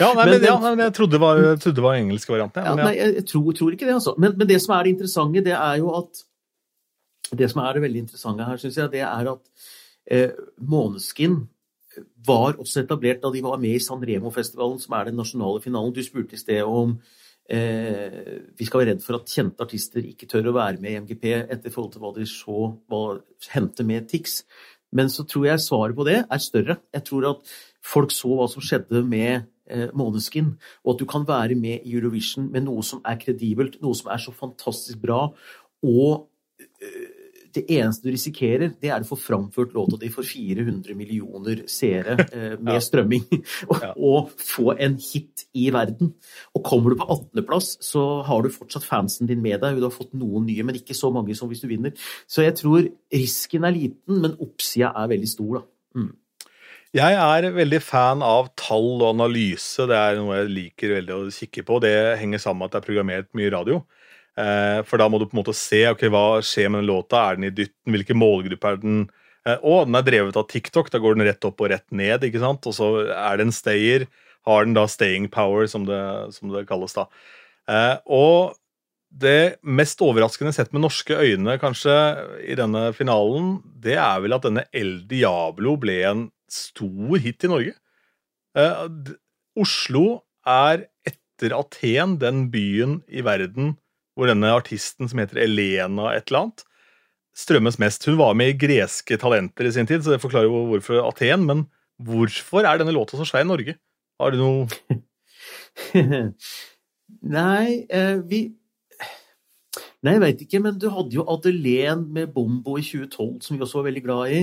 ja, 0.02 0.10
nei, 0.18 0.26
men, 0.26 0.36
men, 0.36 0.46
ja, 0.48 0.58
men 0.64 0.84
jeg 0.88 0.94
trodde 0.98 1.18
det 1.18 1.22
var, 1.22 1.42
trodde 1.62 1.78
det 1.78 1.86
var 1.86 1.98
engelske 2.00 2.34
varianten. 2.34 2.66
Ja, 2.66 2.76
nei, 2.78 2.94
jeg 2.98 3.26
tror, 3.30 3.50
tror, 3.58 3.74
ikke 3.76 3.88
det, 3.88 3.96
altså. 4.00 4.16
Men, 4.18 4.34
men, 4.38 4.50
det 4.50 4.58
som 4.64 4.74
er 4.78 4.88
det 4.88 4.96
interessante, 4.96 5.44
det 5.46 5.58
er 5.58 5.82
jo 5.82 5.94
at 6.00 6.24
Det 7.38 7.48
som 7.52 7.62
er 7.64 7.78
det 7.78 7.86
veldig 7.86 8.02
interessante 8.06 8.46
her, 8.48 8.60
syns 8.60 8.78
jeg, 8.78 8.92
det 8.92 9.06
er 9.08 9.30
at 9.32 9.46
Eh, 10.10 10.32
Måneskin 10.58 11.44
var 12.26 12.58
også 12.60 12.86
etablert 12.86 13.22
da 13.24 13.32
de 13.34 13.44
var 13.44 13.60
med 13.62 13.76
i 13.78 13.84
San 13.84 14.02
Remo-festivalen, 14.04 14.80
som 14.80 14.96
er 14.96 15.10
den 15.10 15.20
nasjonale 15.20 15.62
finalen. 15.62 15.94
Du 15.94 16.02
spurte 16.04 16.38
i 16.38 16.42
sted 16.42 16.64
om 16.64 16.96
eh, 17.52 18.42
vi 18.58 18.68
skal 18.68 18.82
være 18.82 18.94
redd 18.94 19.06
for 19.06 19.20
at 19.20 19.32
kjente 19.32 19.66
artister 19.66 20.06
ikke 20.08 20.30
tør 20.32 20.52
å 20.52 20.58
være 20.58 20.82
med 20.82 20.94
i 20.96 21.02
MGP 21.04 21.28
etter 21.52 21.74
forhold 21.74 21.94
til 21.96 22.06
hva 22.06 22.14
de 22.16 22.28
så 22.30 22.72
hva 22.90 23.04
hendte 23.54 23.86
med 23.88 24.08
Tix. 24.12 24.42
Men 24.96 25.12
så 25.12 25.24
tror 25.28 25.48
jeg 25.52 25.64
svaret 25.64 25.96
på 25.96 26.08
det 26.08 26.22
er 26.24 26.44
større. 26.44 26.80
Jeg 26.96 27.08
tror 27.08 27.30
at 27.36 27.56
folk 27.94 28.12
så 28.16 28.34
hva 28.40 28.50
som 28.52 28.64
skjedde 28.64 29.04
med 29.08 29.48
eh, 29.68 29.88
Måneskin, 29.96 30.56
og 30.84 30.96
at 30.96 31.04
du 31.04 31.08
kan 31.12 31.28
være 31.28 31.60
med 31.60 31.84
i 31.84 31.96
Eurovision 31.96 32.50
med 32.52 32.68
noe 32.68 32.84
som 32.88 33.04
er 33.08 33.20
kredibelt, 33.20 33.80
noe 33.84 33.96
som 34.00 34.12
er 34.12 34.24
så 34.24 34.36
fantastisk 34.36 35.04
bra, 35.04 35.26
og 35.84 36.28
eh, 36.80 37.11
det 37.56 37.64
eneste 37.76 38.08
du 38.08 38.12
risikerer, 38.14 38.74
det 38.82 38.92
er 38.92 39.04
å 39.04 39.08
få 39.08 39.18
framført 39.20 39.74
låta 39.76 40.00
di 40.02 40.10
for 40.14 40.28
400 40.28 40.96
millioner 40.98 41.64
seere 41.72 42.18
eh, 42.36 42.56
med 42.58 42.78
ja. 42.78 42.84
strømming, 42.84 43.26
og, 43.68 43.76
ja. 43.78 43.92
og, 43.96 44.32
få 44.42 44.76
en 44.78 44.98
hit 45.02 45.46
i 45.58 45.68
verden. 45.74 46.14
Og 46.56 46.66
kommer 46.68 46.94
du 46.94 47.00
på 47.02 47.10
18.-plass, 47.10 47.74
så 47.86 48.06
har 48.28 48.46
du 48.46 48.54
fortsatt 48.54 48.88
fansen 48.88 49.30
din 49.30 49.44
med 49.44 49.62
deg. 49.64 49.80
Du 49.80 49.88
har 49.88 49.96
fått 49.96 50.16
noen 50.18 50.48
nye, 50.50 50.66
men 50.68 50.80
ikke 50.80 50.98
så 50.98 51.12
mange 51.14 51.36
som 51.38 51.52
hvis 51.52 51.64
du 51.64 51.70
vinner. 51.72 51.96
Så 52.30 52.46
jeg 52.46 52.58
tror 52.62 52.90
risken 53.14 53.68
er 53.68 53.78
liten, 53.78 54.22
men 54.24 54.40
oppsida 54.42 54.94
er 54.96 55.14
veldig 55.14 55.32
stor, 55.32 55.62
da. 55.62 55.68
Mm. 56.02 56.12
Jeg 56.92 57.16
er 57.16 57.46
veldig 57.56 57.80
fan 57.80 58.20
av 58.26 58.50
tall 58.60 58.98
og 58.98 59.14
analyse. 59.14 59.86
Det 59.88 59.96
er 59.96 60.18
noe 60.20 60.42
jeg 60.42 60.52
liker 60.52 60.98
veldig 60.98 61.14
å 61.16 61.30
kikke 61.32 61.64
på. 61.68 61.78
Det 61.86 61.94
henger 62.20 62.42
sammen 62.44 62.66
med 62.66 62.68
at 62.68 62.74
det 62.76 62.82
er 62.82 62.88
programmert 62.90 63.30
mye 63.40 63.52
radio. 63.54 63.78
Eh, 64.42 64.82
for 64.88 65.02
da 65.02 65.08
må 65.12 65.20
du 65.20 65.28
på 65.28 65.36
en 65.36 65.42
måte 65.44 65.56
se 65.58 65.84
ok, 65.92 66.06
hva 66.12 66.26
skjer 66.46 66.72
med 66.72 66.82
den 66.82 66.90
låta. 66.90 67.26
Er 67.28 67.38
den 67.38 67.50
i 67.50 67.54
dytten? 67.54 67.94
Hvilken 67.94 68.20
målgruppe 68.20 68.72
er 68.72 68.80
den? 68.82 69.04
Eh, 69.46 69.60
og 69.60 69.86
den 69.90 70.00
er 70.00 70.08
drevet 70.08 70.40
av 70.40 70.48
TikTok. 70.50 70.90
Da 70.94 71.02
går 71.02 71.18
den 71.18 71.28
rett 71.28 71.48
opp 71.48 71.62
og 71.62 71.72
rett 71.74 71.88
ned. 71.94 72.26
ikke 72.26 72.42
sant? 72.42 72.66
Og 72.70 72.78
så 72.78 72.92
er 73.12 73.38
det 73.38 73.48
en 73.48 73.56
stayer. 73.56 74.08
Har 74.48 74.66
den 74.66 74.74
da 74.78 74.88
staying 74.90 75.30
power, 75.30 75.68
som 75.70 75.86
det, 75.86 76.02
som 76.38 76.54
det 76.54 76.66
kalles. 76.70 76.98
da. 76.98 77.06
Eh, 77.70 77.96
og 78.10 78.58
det 79.12 79.60
mest 79.62 80.00
overraskende 80.02 80.54
sett 80.56 80.72
med 80.72 80.86
norske 80.86 81.12
øyne 81.12 81.58
kanskje 81.60 81.94
i 82.48 82.56
denne 82.56 82.94
finalen, 82.96 83.58
det 83.84 83.98
er 84.00 84.22
vel 84.24 84.38
at 84.38 84.46
denne 84.48 84.64
El 84.72 85.02
Diablo 85.10 85.76
ble 85.76 85.98
en 86.08 86.22
stor 86.48 87.20
hit 87.20 87.44
i 87.44 87.50
Norge. 87.52 87.76
Oslo 89.60 90.06
er 90.48 90.86
etter 91.04 91.58
Aten 91.58 92.16
den 92.24 92.46
byen 92.56 93.02
i 93.12 93.20
verden 93.28 93.76
hvor 94.16 94.30
denne 94.30 94.52
artisten 94.54 95.10
som 95.10 95.22
heter 95.22 95.40
Elena 95.46 96.12
et 96.16 96.30
eller 96.30 96.46
annet, 96.46 96.66
strømmes 97.38 97.80
mest. 97.80 98.06
Hun 98.10 98.20
var 98.20 98.36
med 98.38 98.54
i 98.54 98.58
Greske 98.66 99.18
talenter 99.20 99.68
i 99.68 99.74
sin 99.76 99.88
tid, 99.88 100.04
så 100.04 100.16
det 100.16 100.22
forklarer 100.24 100.50
jo 100.50 100.66
hvorfor 100.72 101.04
Aten. 101.06 101.46
Men 101.48 101.66
hvorfor 102.02 102.68
er 102.68 102.82
denne 102.82 102.96
låta 102.96 103.20
så 103.20 103.28
svær 103.28 103.46
i 103.46 103.50
Norge? 103.50 103.78
Har 104.22 104.34
du 104.34 104.42
noe 104.42 104.68
Nei, 107.22 107.86
eh, 107.90 108.18
vi 108.28 108.42
Nei, 110.02 110.16
jeg 110.16 110.22
veit 110.24 110.40
ikke, 110.44 110.60
men 110.66 110.78
du 110.82 110.88
hadde 110.90 111.14
jo 111.14 111.24
Adelén 111.30 112.08
med 112.10 112.32
Bombo 112.34 112.74
i 112.80 112.84
2012, 112.84 113.36
som 113.46 113.56
vi 113.56 113.62
også 113.62 113.78
var 113.78 113.86
veldig 113.86 114.02
glad 114.02 114.32
i. 114.34 114.40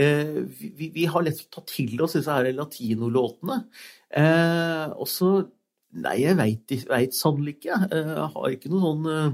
Eh, 0.00 0.38
vi, 0.56 0.88
vi, 0.94 1.04
har 1.04 1.24
lett 1.26 1.42
tatt 1.52 1.68
til 1.68 2.00
oss 2.00 2.16
disse 2.16 2.32
her 2.32 2.48
latinolåtene. 2.56 3.58
Eh, 4.08 4.86
og 4.96 5.10
så 5.12 5.34
Nei, 5.92 6.18
jeg 6.22 6.36
veit 6.38 7.16
sannelig 7.16 7.58
ikke. 7.58 7.78
Jeg 7.92 8.28
har 8.34 8.54
ikke 8.54 8.70
noe 8.72 8.84
sånn 8.86 9.10
eh, 9.12 9.32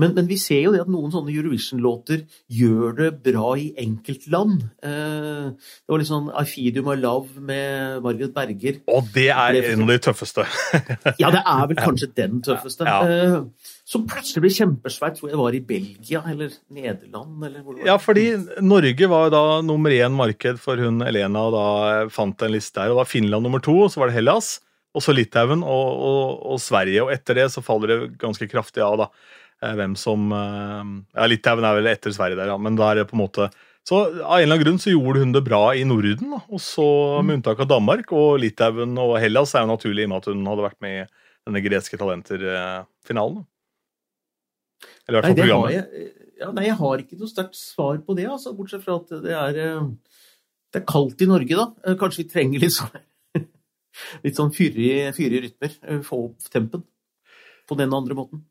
men, 0.00 0.14
men, 0.16 0.28
vi 0.30 0.38
ser 0.40 0.62
jo 0.64 0.72
det 0.72 0.80
at 0.84 0.90
noen 0.90 1.12
sånne 1.12 1.32
Eurovision-låter 1.34 2.22
gjør 2.56 2.94
det 2.96 3.08
bra 3.26 3.52
i 3.60 3.68
enkeltland. 3.82 4.62
Eh, 4.86 5.50
det 5.50 5.92
var 5.92 6.00
litt 6.00 6.08
sånn 6.08 6.30
I 6.30 6.46
You 6.70 6.84
My 6.86 6.94
Love 6.96 7.42
med 7.44 8.00
Margaret 8.04 8.32
Berger. 8.36 8.78
Og 8.88 9.10
det 9.12 9.28
er 9.34 9.58
en 9.60 9.84
av 9.84 9.92
de 9.92 9.98
tøffeste. 10.06 10.46
ja, 11.20 11.32
det 11.34 11.42
er 11.42 11.66
vel 11.72 11.80
kanskje 11.80 12.08
den 12.16 12.40
tøffeste. 12.46 12.88
Ja. 12.88 13.02
Eh, 13.04 13.74
som 13.90 14.06
plutselig 14.08 14.46
ble 14.46 14.54
kjempesvært. 14.54 15.18
Tror 15.20 15.34
jeg 15.34 15.42
var 15.42 15.58
i 15.58 15.62
Belgia 15.68 16.24
eller 16.32 16.54
Nederland. 16.72 17.36
Eller 17.50 17.60
hvor 17.60 17.76
det 17.76 17.82
var. 17.82 17.92
Ja, 17.92 17.98
fordi 18.00 18.26
Norge 18.64 19.12
var 19.12 19.34
da 19.34 19.44
nummer 19.66 19.92
én 19.92 20.16
marked 20.16 20.62
for 20.64 20.80
hun 20.80 21.04
Elena, 21.04 21.44
og 21.50 21.58
da 21.58 22.08
fant 22.14 22.46
en 22.46 22.56
liste 22.56 22.80
der. 22.80 22.94
Og 22.94 23.02
da 23.02 23.08
Finland 23.10 23.44
nummer 23.44 23.60
to, 23.60 23.76
og 23.84 23.92
så 23.92 24.00
var 24.00 24.08
det 24.08 24.20
Hellas 24.22 24.56
og 24.94 25.04
så 25.04 25.14
Litauen 25.14 25.62
og, 25.62 25.88
og, 26.10 26.46
og, 26.52 26.60
Sverige. 26.62 27.04
Og 27.04 27.12
etter 27.14 27.38
det 27.38 27.48
så 27.54 27.62
faller 27.62 27.92
det 27.92 28.18
ganske 28.18 28.48
kraftig 28.50 28.82
av, 28.82 28.96
da. 29.04 29.06
Eh, 29.62 29.74
hvem 29.78 29.96
som 29.98 30.30
eh, 30.34 30.92
Ja, 31.14 31.26
Litauen 31.30 31.66
er 31.68 31.76
vel 31.78 31.90
etter 31.92 32.14
Sverige 32.16 32.38
der, 32.40 32.50
ja. 32.50 32.56
Men 32.58 32.78
da 32.78 32.90
er 32.90 33.02
det 33.02 33.10
på 33.10 33.14
en 33.18 33.22
måte 33.22 33.50
Så 33.86 34.00
av 34.00 34.08
en 34.10 34.42
eller 34.42 34.54
annen 34.54 34.64
grunn 34.64 34.80
så 34.82 34.92
gjorde 34.92 35.22
hun 35.22 35.32
det 35.36 35.44
bra 35.46 35.62
i 35.76 35.84
Norden, 35.88 36.34
da. 36.34 36.40
og 36.48 36.60
så 36.60 36.86
Mm. 37.20 37.26
med 37.26 37.38
unntak 37.38 37.60
av 37.60 37.68
Danmark 37.70 38.12
og 38.12 38.38
Litauen 38.42 38.98
og 38.98 39.14
Hellas 39.20 39.54
er 39.54 39.64
jo 39.64 39.70
naturlig 39.72 40.04
i 40.04 40.08
og 40.08 40.12
med 40.12 40.20
at 40.20 40.28
hun 40.32 40.46
hadde 40.50 40.66
vært 40.66 40.80
med 40.84 40.96
i 41.00 41.06
denne 41.48 41.62
greske 41.64 41.98
talenter-finalen. 42.00 43.44
Eller 45.08 45.18
i 45.18 45.20
hvert 45.20 45.30
fall 45.30 45.38
programmet. 45.40 45.72
jeg, 45.74 46.12
ja, 46.40 46.50
nei, 46.56 46.64
jeg 46.68 46.76
har 46.80 47.02
ikke 47.02 47.18
noe 47.20 47.30
sterkt 47.30 47.58
svar 47.58 47.98
på 48.04 48.16
det, 48.16 48.26
altså, 48.30 48.52
bortsett 48.56 48.84
fra 48.84 48.96
at 49.00 49.14
det 49.24 49.34
er, 49.36 49.60
eh, 49.64 49.88
det 50.72 50.82
er 50.82 50.86
kaldt 50.88 51.20
i 51.24 51.28
Norge, 51.28 51.56
da. 51.56 51.94
Kanskje 52.00 52.22
vi 52.24 52.28
trenger 52.30 52.62
litt 52.62 52.76
sånn, 52.76 53.00
litt 54.24 54.38
sånn 54.38 54.52
fyrig, 54.54 55.10
fyrig 55.16 55.42
rytmer. 55.46 55.74
eh, 55.88 56.00
Få 56.06 56.24
opp 56.30 56.50
tempen 56.52 56.84
på 57.68 57.76
den 57.78 57.92
andre 57.94 58.14
måten. 58.18 58.44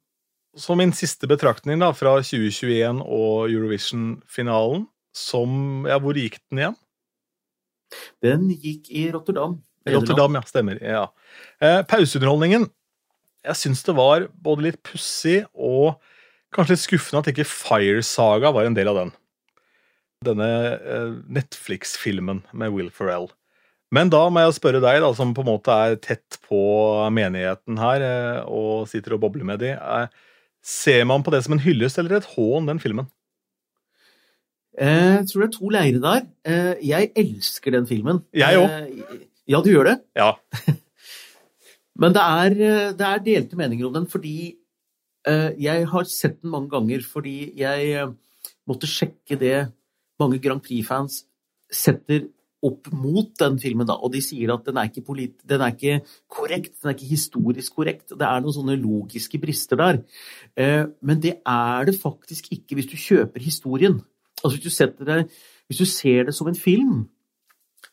Så 0.58 0.76
min 0.76 0.92
siste 0.96 1.28
betraktning 1.30 1.80
da, 1.80 1.92
fra 1.94 2.16
2021 2.26 3.04
og 3.06 3.52
Eurovision-finalen 3.52 4.88
som 5.16 5.86
Ja, 5.88 5.98
hvor 6.02 6.18
gikk 6.18 6.40
den 6.50 6.60
igjen? 6.64 6.78
Den 8.22 8.50
gikk 8.54 8.90
i 8.94 9.08
Rotterdam. 9.14 9.60
Rotterdam, 9.90 10.36
ja. 10.38 10.42
Stemmer. 10.46 10.78
ja. 10.84 11.08
Eh, 11.62 11.82
pauseunderholdningen. 11.90 12.68
Jeg 13.46 13.56
syns 13.56 13.82
det 13.88 13.96
var 13.96 14.28
både 14.36 14.68
litt 14.68 14.82
pussig 14.84 15.46
og 15.56 15.96
kanskje 16.54 16.76
litt 16.76 16.84
skuffende 16.84 17.22
at 17.24 17.32
ikke 17.32 17.48
Fire 17.48 18.04
Saga 18.06 18.52
var 18.52 18.68
en 18.68 18.76
del 18.78 18.90
av 18.92 19.00
den. 19.00 19.12
Denne 20.26 20.50
eh, 20.76 21.14
Netflix-filmen 21.32 22.44
med 22.52 22.74
Will 22.76 22.90
Ferrell. 22.92 23.30
Men 23.96 24.12
da 24.14 24.22
må 24.30 24.44
jeg 24.44 24.58
spørre 24.60 24.82
deg, 24.84 25.00
da, 25.02 25.08
som 25.18 25.32
på 25.34 25.42
en 25.42 25.50
måte 25.50 25.74
er 25.74 25.96
tett 26.02 26.38
på 26.46 26.60
menigheten 27.14 27.80
her 27.82 28.04
eh, 28.06 28.42
og 28.46 28.84
sitter 28.92 29.16
og 29.16 29.24
bobler 29.24 29.48
med 29.50 29.64
de. 29.64 29.72
Eh, 29.74 30.12
ser 30.62 31.08
man 31.10 31.24
på 31.26 31.34
det 31.34 31.42
som 31.46 31.56
en 31.56 31.64
hyllest 31.64 31.98
eller 32.02 32.20
et 32.20 32.28
hån, 32.36 32.70
den 32.70 32.82
filmen? 32.84 33.10
Eh, 34.78 35.18
Jeg 35.18 35.26
tror 35.32 35.42
det 35.42 35.48
er 35.50 35.56
to 35.58 35.74
leirer 35.74 36.04
der. 36.06 36.28
Jeg 36.86 37.10
elsker 37.18 37.74
den 37.80 37.90
filmen. 37.90 38.22
Jeg 38.38 38.62
òg. 38.62 39.26
Ja, 39.50 39.64
du 39.66 39.72
gjør 39.74 39.90
det? 39.90 39.98
Ja. 40.20 40.36
Men 42.00 42.14
det 42.16 42.22
er, 42.24 42.54
det 42.96 43.08
er 43.10 43.24
delte 43.26 43.58
meninger 43.60 43.90
om 43.90 43.96
den, 43.98 44.06
fordi 44.08 44.54
jeg 45.60 45.88
har 45.92 46.06
sett 46.08 46.38
den 46.40 46.54
mange 46.54 46.70
ganger 46.72 47.02
fordi 47.04 47.52
jeg 47.60 48.06
måtte 48.70 48.88
sjekke 48.90 49.36
det 49.38 49.58
mange 50.22 50.40
Grand 50.42 50.64
Prix-fans 50.64 51.26
setter 51.70 52.30
opp 52.66 52.90
mot 52.92 53.32
den 53.40 53.60
filmen, 53.62 53.88
da, 53.88 53.96
og 53.96 54.12
de 54.14 54.22
sier 54.24 54.52
at 54.54 54.66
den 54.68 54.80
er, 54.80 54.90
ikke 54.90 55.06
polit 55.08 55.38
den 55.48 55.64
er 55.64 55.76
ikke 55.76 56.00
korrekt, 56.32 56.74
den 56.82 56.92
er 56.92 56.98
ikke 56.98 57.12
historisk 57.14 57.78
korrekt. 57.80 58.12
Det 58.12 58.26
er 58.26 58.42
noen 58.44 58.56
sånne 58.56 58.78
logiske 58.80 59.40
brister 59.42 59.80
der. 59.80 60.02
Eh, 60.60 60.86
Men 61.02 61.22
det 61.24 61.40
er 61.46 61.86
det 61.88 62.00
faktisk 62.00 62.52
ikke 62.56 62.80
hvis 62.80 62.92
du 62.92 62.98
kjøper 62.98 63.44
historien. 63.44 64.02
Altså 64.44 64.58
hvis 64.58 64.68
du, 64.68 64.72
setter 64.72 65.26
hvis 65.68 65.80
du 65.80 65.86
ser 65.86 66.30
det 66.30 66.36
som 66.36 66.48
en 66.48 66.56
film, 66.56 67.08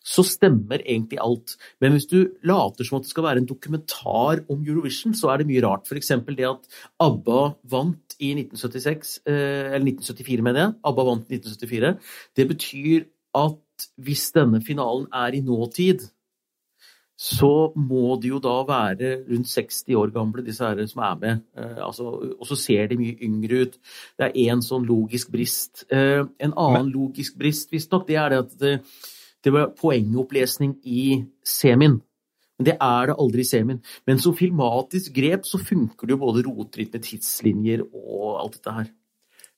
så 0.06 0.22
stemmer 0.22 0.82
egentlig 0.86 1.18
alt. 1.22 1.56
Men 1.82 1.96
hvis 1.96 2.06
du 2.06 2.20
later 2.46 2.86
som 2.86 3.00
at 3.00 3.06
det 3.06 3.10
skal 3.10 3.26
være 3.26 3.42
en 3.42 3.48
dokumentar 3.48 4.44
om 4.52 4.62
Eurovision, 4.62 5.14
så 5.18 5.32
er 5.32 5.42
det 5.42 5.48
mye 5.48 5.64
rart. 5.64 5.88
F.eks. 5.88 6.12
det 6.28 6.46
at 6.46 6.68
ABBA 7.02 7.40
vant 7.74 8.16
i 8.20 8.30
1976, 8.38 9.18
eh, 9.26 9.74
eller 9.74 9.90
1974, 9.90 10.42
mener 10.46 10.62
jeg. 10.62 10.74
ABBA 10.86 11.06
vant 11.10 11.30
i 11.30 11.40
1974. 11.40 11.94
Det 12.36 12.48
betyr 12.52 13.08
at 13.36 13.58
hvis 13.96 14.30
denne 14.34 14.62
finalen 14.64 15.08
er 15.14 15.36
i 15.36 15.42
nåtid, 15.44 16.06
så 17.16 17.72
må 17.76 18.18
de 18.20 18.28
jo 18.34 18.38
da 18.44 18.58
være 18.68 19.12
rundt 19.24 19.48
60 19.48 19.94
år 19.96 20.10
gamle, 20.12 20.44
disse 20.44 20.64
her 20.64 20.82
som 20.86 21.02
er 21.02 21.14
med. 21.20 21.44
Eh, 21.56 21.78
altså, 21.86 22.10
og 22.36 22.46
så 22.46 22.58
ser 22.60 22.90
de 22.90 22.98
mye 23.00 23.16
yngre 23.24 23.62
ut. 23.64 23.78
Det 24.18 24.26
er 24.26 24.36
én 24.52 24.60
sånn 24.64 24.84
logisk 24.84 25.32
brist. 25.32 25.86
Eh, 25.88 26.26
en 26.44 26.52
annen 26.52 26.90
logisk 26.92 27.38
brist, 27.40 27.72
visstnok, 27.72 28.04
det 28.08 28.18
er 28.20 28.34
det 28.34 28.42
at 28.44 28.58
det, 28.60 28.74
det 29.44 29.54
var 29.54 29.72
poengopplesning 29.80 30.76
i 30.84 31.22
semien. 31.40 31.96
Men 32.56 32.68
det 32.68 32.76
er 32.80 33.08
det 33.08 33.16
aldri 33.20 33.44
i 33.44 33.48
semien. 33.48 33.80
Men 34.08 34.20
som 34.20 34.36
filmatisk 34.36 35.16
grep 35.16 35.48
så 35.48 35.60
funker 35.60 36.06
det 36.06 36.16
jo 36.16 36.20
både 36.20 36.44
rotritt 36.44 36.92
med 36.92 37.04
tidslinjer 37.08 37.84
og 37.86 38.42
alt 38.42 38.60
dette 38.60 38.76
her. 38.76 38.92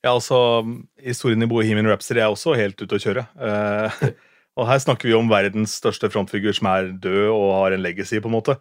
Ja, 0.06 0.12
altså, 0.14 0.38
Historien 1.02 1.42
i 1.42 1.48
Bohemian 1.50 1.88
Rhapsody 1.90 2.20
er 2.22 2.30
også 2.30 2.54
helt 2.58 2.78
ute 2.80 2.98
å 2.98 3.02
kjøre. 3.02 3.24
Eh, 3.42 4.10
og 4.58 4.66
Her 4.66 4.78
snakker 4.82 5.06
vi 5.10 5.14
om 5.14 5.28
verdens 5.30 5.74
største 5.78 6.08
frontfigur 6.10 6.54
som 6.54 6.68
er 6.70 6.92
død 7.02 7.24
og 7.30 7.48
har 7.56 7.74
en 7.76 7.82
legacy. 7.82 8.20
på 8.22 8.30
en 8.30 8.34
måte. 8.36 8.56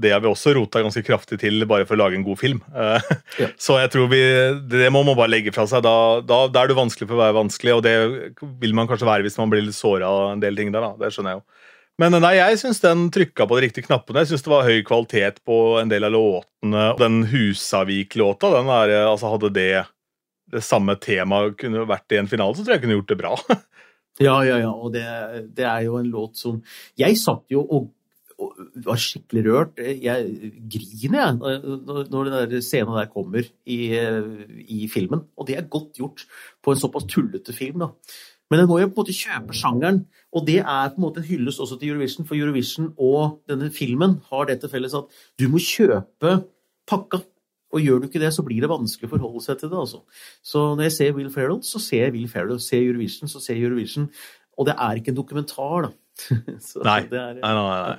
Det 0.00 0.08
har 0.12 0.20
vi 0.24 0.28
også 0.30 0.54
rota 0.56 0.80
ganske 0.80 1.02
kraftig 1.04 1.36
til 1.42 1.64
bare 1.68 1.84
for 1.88 1.96
å 1.96 2.00
lage 2.04 2.16
en 2.16 2.24
god 2.24 2.38
film. 2.40 2.62
Eh, 2.76 3.00
Ja. 3.40 3.48
Så 3.64 3.76
jeg 3.80 3.90
tror 3.92 4.08
vi, 4.12 4.20
det 4.68 4.92
må 4.92 5.02
man 5.04 5.16
bare 5.16 5.32
legge 5.32 5.52
fra 5.52 5.66
seg. 5.68 5.82
Da, 5.84 6.20
da, 6.24 6.46
da 6.52 6.62
er 6.62 6.72
det 6.72 6.76
vanskelig 6.78 7.08
for 7.08 7.16
å 7.16 7.22
være 7.24 7.38
vanskelig, 7.40 7.74
og 7.76 7.82
det 7.84 7.96
vil 8.60 8.76
man 8.76 8.88
kanskje 8.88 9.08
være 9.08 9.26
hvis 9.28 9.36
man 9.40 9.52
blir 9.52 9.64
litt 9.64 9.76
såra 9.76 10.08
av 10.08 10.30
en 10.34 10.40
del 10.44 10.56
ting 10.56 10.72
der. 10.72 10.84
da, 10.84 10.92
det 11.00 11.12
skjønner 11.12 11.36
jeg 11.36 11.40
jo. 11.42 11.46
Men 12.00 12.16
nei, 12.24 12.34
jeg 12.38 12.56
syns 12.62 12.80
den 12.80 13.08
trykka 13.12 13.44
på 13.48 13.56
de 13.60 13.66
riktige 13.66 13.84
knappene. 13.88 14.22
Jeg 14.24 14.32
syns 14.32 14.44
det 14.46 14.52
var 14.52 14.64
høy 14.64 14.78
kvalitet 14.88 15.42
på 15.44 15.58
en 15.80 15.90
del 15.92 16.08
av 16.08 16.14
låtene. 16.16 16.86
Den 17.00 17.18
Husavik-låta, 17.28 18.48
den 18.56 18.70
der, 18.72 18.94
altså 19.10 19.28
hadde 19.34 19.50
det 19.52 19.68
det 20.52 20.62
samme 20.64 20.96
temaet 21.00 21.56
kunne 21.60 21.86
vært 21.88 22.14
i 22.14 22.20
en 22.20 22.30
finale, 22.30 22.56
så 22.56 22.64
tror 22.64 22.74
jeg 22.74 22.80
jeg 22.80 22.86
kunne 22.86 23.00
gjort 23.00 23.12
det 23.14 23.22
bra. 23.24 23.36
Ja, 24.20 24.34
ja, 24.44 24.58
ja. 24.60 24.68
Og 24.68 24.92
det, 24.92 25.02
det 25.56 25.64
er 25.64 25.86
jo 25.86 25.94
en 25.96 26.10
låt 26.12 26.36
som 26.36 26.58
Jeg 27.00 27.16
satt 27.16 27.46
jo 27.48 27.62
og, 27.64 27.86
var 28.84 28.98
skikkelig 29.00 29.42
rørt. 29.46 29.80
Jeg 29.80 30.50
griner, 30.72 31.16
jeg, 31.16 31.60
når 32.10 32.28
den 32.28 32.34
der 32.34 32.64
scenen 32.64 32.98
der 32.98 33.08
kommer 33.12 33.46
i, 33.64 33.78
i 34.66 34.88
filmen. 34.92 35.24
Og 35.36 35.46
det 35.48 35.56
er 35.58 35.68
godt 35.70 36.00
gjort 36.00 36.24
på 36.64 36.74
en 36.74 36.80
såpass 36.80 37.06
tullete 37.08 37.54
film, 37.54 37.84
da. 37.84 37.92
Men 38.50 38.60
den 38.60 38.68
må 38.68 38.82
jo 38.82 38.90
på 38.90 39.00
en 39.00 39.00
måte 39.00 39.16
kjøpe 39.16 39.54
sjangeren, 39.56 40.02
og 40.36 40.42
det 40.44 40.58
er 40.60 40.90
på 40.92 40.98
en 40.98 41.04
måte 41.06 41.22
en 41.22 41.28
hyllest 41.30 41.62
også 41.62 41.78
til 41.80 41.94
Eurovision. 41.94 42.26
For 42.28 42.36
Eurovision 42.36 42.90
og 43.00 43.38
denne 43.48 43.70
filmen 43.72 44.18
har 44.28 44.50
det 44.50 44.58
til 44.60 44.72
felles 44.74 44.96
at 44.98 45.22
du 45.40 45.46
må 45.48 45.62
kjøpe 45.62 46.34
pakka. 46.90 47.22
Og 47.72 47.80
gjør 47.80 48.02
du 48.02 48.06
ikke 48.08 48.20
det, 48.20 48.32
så 48.36 48.44
blir 48.44 48.60
det 48.60 48.68
vanskelig 48.70 49.08
å 49.08 49.14
forholde 49.14 49.42
seg 49.44 49.58
til 49.62 49.70
det. 49.72 49.78
altså. 49.80 50.02
Så 50.44 50.64
når 50.76 50.86
jeg 50.90 50.92
ser 50.98 51.14
Will 51.16 51.30
Ferrell, 51.32 51.62
så 51.64 51.80
ser 51.80 52.06
jeg 52.06 52.14
Will 52.16 52.28
Ferrell. 52.28 52.60
Ser 52.60 52.84
Eurovision, 52.84 53.30
så 53.32 53.40
ser 53.40 53.56
Eurovision. 53.60 54.10
Og 54.60 54.68
det 54.68 54.74
er 54.76 55.00
ikke 55.00 55.14
en 55.14 55.16
dokumentar, 55.18 55.88
da. 55.88 55.92
så 56.68 56.82
Nei. 56.84 56.98
Det 57.08 57.18
er, 57.18 57.38
Nei, 57.40 57.54
nei, 57.56 57.68
nei. 57.70 57.96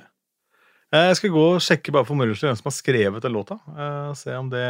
Eh, 0.94 1.08
Jeg 1.10 1.16
skal 1.18 1.34
gå 1.34 1.48
og 1.56 1.64
sjekke 1.64 1.92
bare 1.96 2.06
for 2.06 2.14
moro 2.18 2.36
skyld 2.36 2.52
hvem 2.52 2.60
som 2.60 2.70
har 2.70 2.76
skrevet 2.76 3.26
den 3.26 3.34
låta. 3.34 3.58
Eh, 3.74 4.12
Se 4.20 4.36
om 4.38 4.52
det 4.52 4.68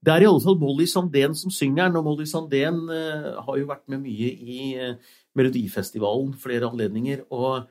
det 0.00 0.08
er 0.14 0.24
i 0.24 0.28
alle 0.30 0.40
fall 0.40 0.56
Molly 0.56 0.86
Sandén 0.88 1.34
som 1.36 1.52
synger 1.52 1.90
den, 1.90 1.96
og 2.00 2.06
Molly 2.06 2.24
Sandén 2.24 2.78
uh, 2.88 3.42
har 3.44 3.58
jo 3.60 3.66
vært 3.68 3.82
med 3.92 4.00
mye 4.06 4.30
i 4.32 4.60
uh, 4.80 4.94
Melodifestivalen 5.36 6.32
flere 6.40 6.70
anledninger. 6.70 7.26
og 7.28 7.66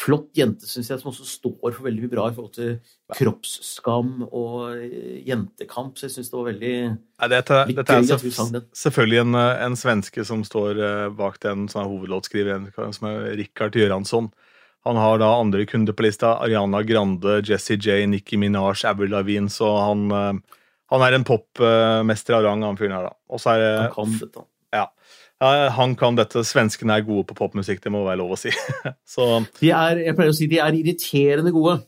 flott 0.00 0.30
jente, 0.36 0.66
syns 0.68 0.88
jeg, 0.90 1.00
som 1.00 1.10
også 1.10 1.26
står 1.28 1.74
for 1.74 1.84
veldig 1.84 2.04
mye 2.04 2.12
bra 2.12 2.26
i 2.30 2.34
forhold 2.36 2.52
til 2.56 2.76
kroppsskam 3.18 4.24
og 4.26 4.76
eh, 4.78 5.18
jentekamp. 5.26 5.98
Så 5.98 6.08
jeg 6.08 6.14
syns 6.16 6.30
det 6.32 6.38
var 6.38 6.46
veldig 6.50 6.74
Nei, 6.90 7.30
dette, 7.32 7.58
Litt 7.68 7.80
dette 7.80 7.96
er 7.96 8.06
gøy 8.06 8.14
at 8.16 8.26
sang 8.36 8.52
den. 8.54 8.68
selvfølgelig 8.82 9.22
en, 9.24 9.40
eh, 9.40 9.64
en 9.66 9.76
svenske 9.78 10.24
som 10.28 10.44
står 10.46 10.80
eh, 10.86 11.08
bak 11.18 11.40
den, 11.44 11.66
som 11.72 11.82
er 11.82 11.90
hovedlåtskriver, 11.90 12.70
som 12.96 13.10
er 13.10 13.34
Rikard 13.40 13.76
Göransson. 13.76 14.30
Han 14.88 14.96
har 14.96 15.20
da 15.20 15.34
andre 15.36 15.66
kunder 15.68 15.96
på 15.96 16.06
lista. 16.06 16.38
Ariana 16.40 16.80
Grande, 16.88 17.42
Jessie 17.44 17.76
J, 17.76 18.06
Nicki 18.08 18.40
Minaj, 18.40 18.86
Avril 18.88 19.12
Lavigne. 19.12 19.52
Så 19.52 19.68
han, 19.76 20.06
han 20.88 21.04
er 21.04 21.16
en 21.18 21.26
popmester 21.28 22.38
av 22.38 22.46
rang, 22.46 22.64
han 22.64 22.78
fyren 22.80 22.96
her, 22.96 23.10
da. 23.10 23.12
Og 23.28 23.42
så 23.42 23.58
er 23.58 23.60
det. 23.60 23.74
Ja. 25.40 25.68
Han 25.76 25.94
kan 25.96 26.16
dette. 26.18 26.42
Svenskene 26.44 26.98
er 26.98 27.04
gode 27.06 27.24
på 27.30 27.36
popmusikk, 27.38 27.80
det 27.84 27.92
må 27.94 28.02
være 28.04 28.20
lov 28.20 28.34
å 28.36 28.40
si. 28.40 28.52
Så 29.14 29.28
De 29.60 29.70
er, 29.72 30.02
jeg 30.06 30.16
pleier 30.18 30.34
å 30.34 30.36
si 30.36 30.48
de 30.50 30.58
er 30.60 30.76
irriterende 30.76 31.52
gode. 31.54 31.78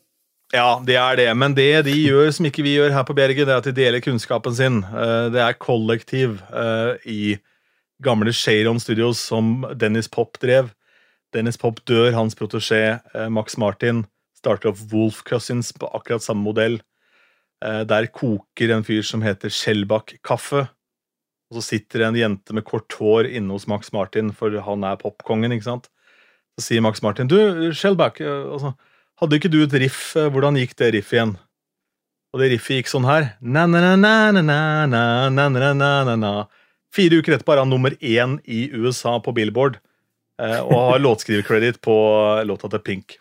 ja, 0.52 0.80
det 0.84 0.96
er 1.00 1.16
det. 1.16 1.28
Men 1.36 1.54
det 1.56 1.84
de 1.86 1.94
gjør 1.96 2.30
som 2.32 2.46
ikke 2.48 2.64
vi 2.64 2.74
gjør 2.78 2.92
her 2.92 3.04
på 3.08 3.14
Berget, 3.16 3.46
det 3.48 3.52
er 3.54 3.60
at 3.62 3.68
de 3.68 3.72
deler 3.76 4.00
kunnskapen 4.04 4.54
sin. 4.56 4.82
Eh, 4.84 5.28
Det 5.32 5.40
er 5.40 5.58
kollektiv 5.60 6.38
eh, 6.52 6.96
i 7.08 7.22
gamle 8.02 8.32
Sharon 8.34 8.80
Studios 8.82 9.18
som 9.20 9.64
Dennis 9.76 10.08
Pop 10.08 10.36
drev. 10.42 10.72
Dennis 11.32 11.56
Pop 11.56 11.78
dør, 11.88 12.10
hans 12.12 12.34
protesjé 12.36 12.98
eh, 13.14 13.28
Max 13.32 13.56
Martin 13.56 14.04
starter 14.36 14.72
opp 14.72 14.80
Wolf 14.92 15.22
Cousins 15.28 15.70
på 15.72 15.86
akkurat 15.94 16.24
samme 16.24 16.42
modell. 16.42 16.80
Der 17.62 18.08
koker 18.10 18.72
en 18.74 18.82
fyr 18.82 19.04
som 19.06 19.22
heter 19.22 19.52
Skjellbakk 19.54 20.16
kaffe. 20.26 20.64
Og 21.52 21.58
så 21.60 21.76
sitter 21.76 22.00
det 22.00 22.06
en 22.08 22.16
jente 22.16 22.54
med 22.56 22.64
kort 22.64 22.88
hår 22.96 23.28
inne 23.28 23.52
hos 23.52 23.66
Max 23.68 23.92
Martin, 23.92 24.30
for 24.32 24.48
han 24.64 24.84
er 24.88 24.96
popkongen, 24.96 25.52
ikke 25.52 25.66
sant. 25.68 25.90
Så 26.56 26.64
sier 26.70 26.80
Max 26.84 27.02
Martin 27.04 27.28
du, 27.28 27.36
Shellback, 27.76 28.22
eh, 28.24 28.48
altså, 28.56 28.72
hadde 29.20 29.36
ikke 29.36 29.52
du 29.52 29.60
et 29.66 29.76
riff? 29.84 30.14
eh, 30.16 30.30
Hvordan 30.32 30.56
gikk 30.56 30.72
det 30.80 30.94
riffet 30.96 31.18
igjen? 31.18 31.34
Og 32.32 32.40
det 32.40 32.48
riffet 32.54 32.78
gikk 32.80 32.88
sånn 32.88 33.04
her. 33.04 33.34
Na-na-na-na-na-na-na-na-na-na. 33.44 36.32
Fire 36.92 37.18
uker 37.20 37.36
etterpå 37.36 37.52
er 37.54 37.60
han 37.62 37.70
nummer 37.72 37.92
én 38.00 38.38
i 38.48 38.66
USA 38.72 39.18
på 39.20 39.32
Billboard. 39.36 39.78
eh, 40.40 40.60
Og 40.60 40.72
har 40.92 40.98
låtskriverkreditt 40.98 41.80
på 41.84 41.94
låta 42.48 42.68
til 42.70 42.80
Pink. 42.80 43.18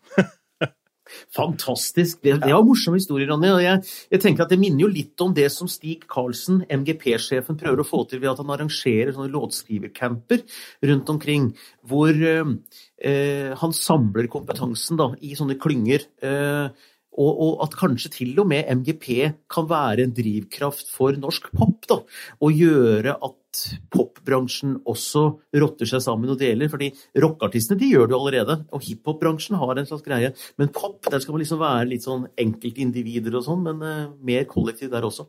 Fantastisk. 1.35 2.21
Det, 2.23 2.37
det 2.43 2.53
var 2.53 2.65
morsomme 2.67 2.99
historier, 2.99 3.29
Ronny. 3.31 3.49
og 3.53 3.63
jeg, 3.63 3.81
jeg, 4.11 4.23
tenker 4.23 4.45
at 4.45 4.53
Det 4.53 4.59
minner 4.61 4.85
jo 4.85 4.91
litt 4.91 5.23
om 5.23 5.33
det 5.37 5.47
som 5.53 5.69
Stig 5.71 6.05
Karlsen, 6.11 6.63
MGP-sjefen, 6.69 7.59
prøver 7.59 7.83
å 7.83 7.87
få 7.87 8.03
til 8.09 8.21
ved 8.23 8.33
at 8.33 8.43
han 8.43 8.53
arrangerer 8.53 9.13
sånne 9.15 9.33
låtskrivercamper 9.33 10.45
rundt 10.91 11.11
omkring, 11.13 11.51
hvor 11.87 12.11
eh, 12.11 12.55
eh, 13.01 13.51
han 13.61 13.75
samler 13.75 14.31
kompetansen 14.31 14.99
da, 15.01 15.11
i 15.21 15.35
sånne 15.37 15.59
klynger. 15.61 16.07
Eh, 16.23 16.87
og, 17.11 17.31
og, 17.31 17.53
at 17.65 17.75
kanskje 17.75 18.13
til 18.13 18.37
og 18.39 18.47
med 18.47 18.69
MGP 18.71 19.07
kan 19.51 19.67
være 19.67 20.05
en 20.05 20.13
drivkraft 20.15 20.91
for 20.93 21.17
norsk 21.19 21.49
pop. 21.51 21.83
da, 21.89 21.99
Og 22.39 22.55
gjøre 22.55 23.17
at 23.51 23.81
popbransjen 23.91 24.77
også 24.87 25.23
rotter 25.59 25.89
seg 25.89 26.01
sammen 26.03 26.31
og 26.31 26.39
deler. 26.39 26.69
fordi 26.69 26.91
rockeartistene 27.15 27.79
de 27.79 27.91
gjør 27.91 28.07
det 28.07 28.15
jo 28.15 28.19
allerede, 28.19 28.65
og 28.71 28.81
hiphopbransjen 28.81 29.57
har 29.57 29.77
en 29.77 29.85
slags 29.85 30.03
greie. 30.03 30.33
Men 30.57 30.69
pop 30.69 31.03
der 31.11 31.19
skal 31.19 31.33
man 31.33 31.43
liksom 31.43 31.59
være 31.59 31.89
litt 31.89 32.03
sånn 32.03 32.27
enkeltindivider 32.37 33.35
og 33.35 33.45
sånn, 33.45 33.63
men 33.63 33.83
uh, 33.83 34.11
mer 34.23 34.45
kollektiv 34.45 34.91
der 34.91 35.03
også. 35.03 35.27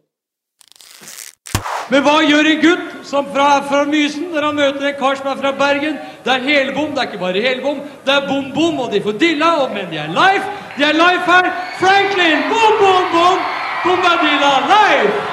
Men 1.91 2.05
hva 2.07 2.23
gjør 2.25 2.47
en 2.47 2.63
gutt 2.63 2.93
som 3.05 3.27
fra, 3.35 3.49
fra 3.69 3.83
Mysen 3.85 4.31
når 4.33 4.47
han 4.47 4.57
møter 4.57 4.87
en 4.89 4.97
kar 5.01 5.19
som 5.19 5.29
er 5.33 5.41
fra 5.43 5.53
Bergen? 5.59 5.99
Det 6.25 6.33
er 6.33 6.47
helbom, 6.47 6.95
det 6.95 7.03
er 7.03 7.11
ikke 7.11 7.21
bare 7.21 7.43
helbom, 7.43 7.83
det 8.07 8.15
er 8.15 8.31
bom-bom, 8.31 8.81
og 8.87 8.95
de 8.95 9.03
får 9.03 9.19
dilla, 9.21 9.51
og, 9.65 9.75
men 9.75 9.91
de 9.91 10.01
er 10.01 10.15
live. 10.15 10.57
De 10.79 10.89
er 10.89 10.97
live 10.97 11.27
her. 11.27 11.53
Franklin, 11.83 12.49
bom, 12.49 12.81
bom, 12.81 13.13
bom, 13.13 13.47
bombadilla 13.85 14.57
live! 14.71 15.32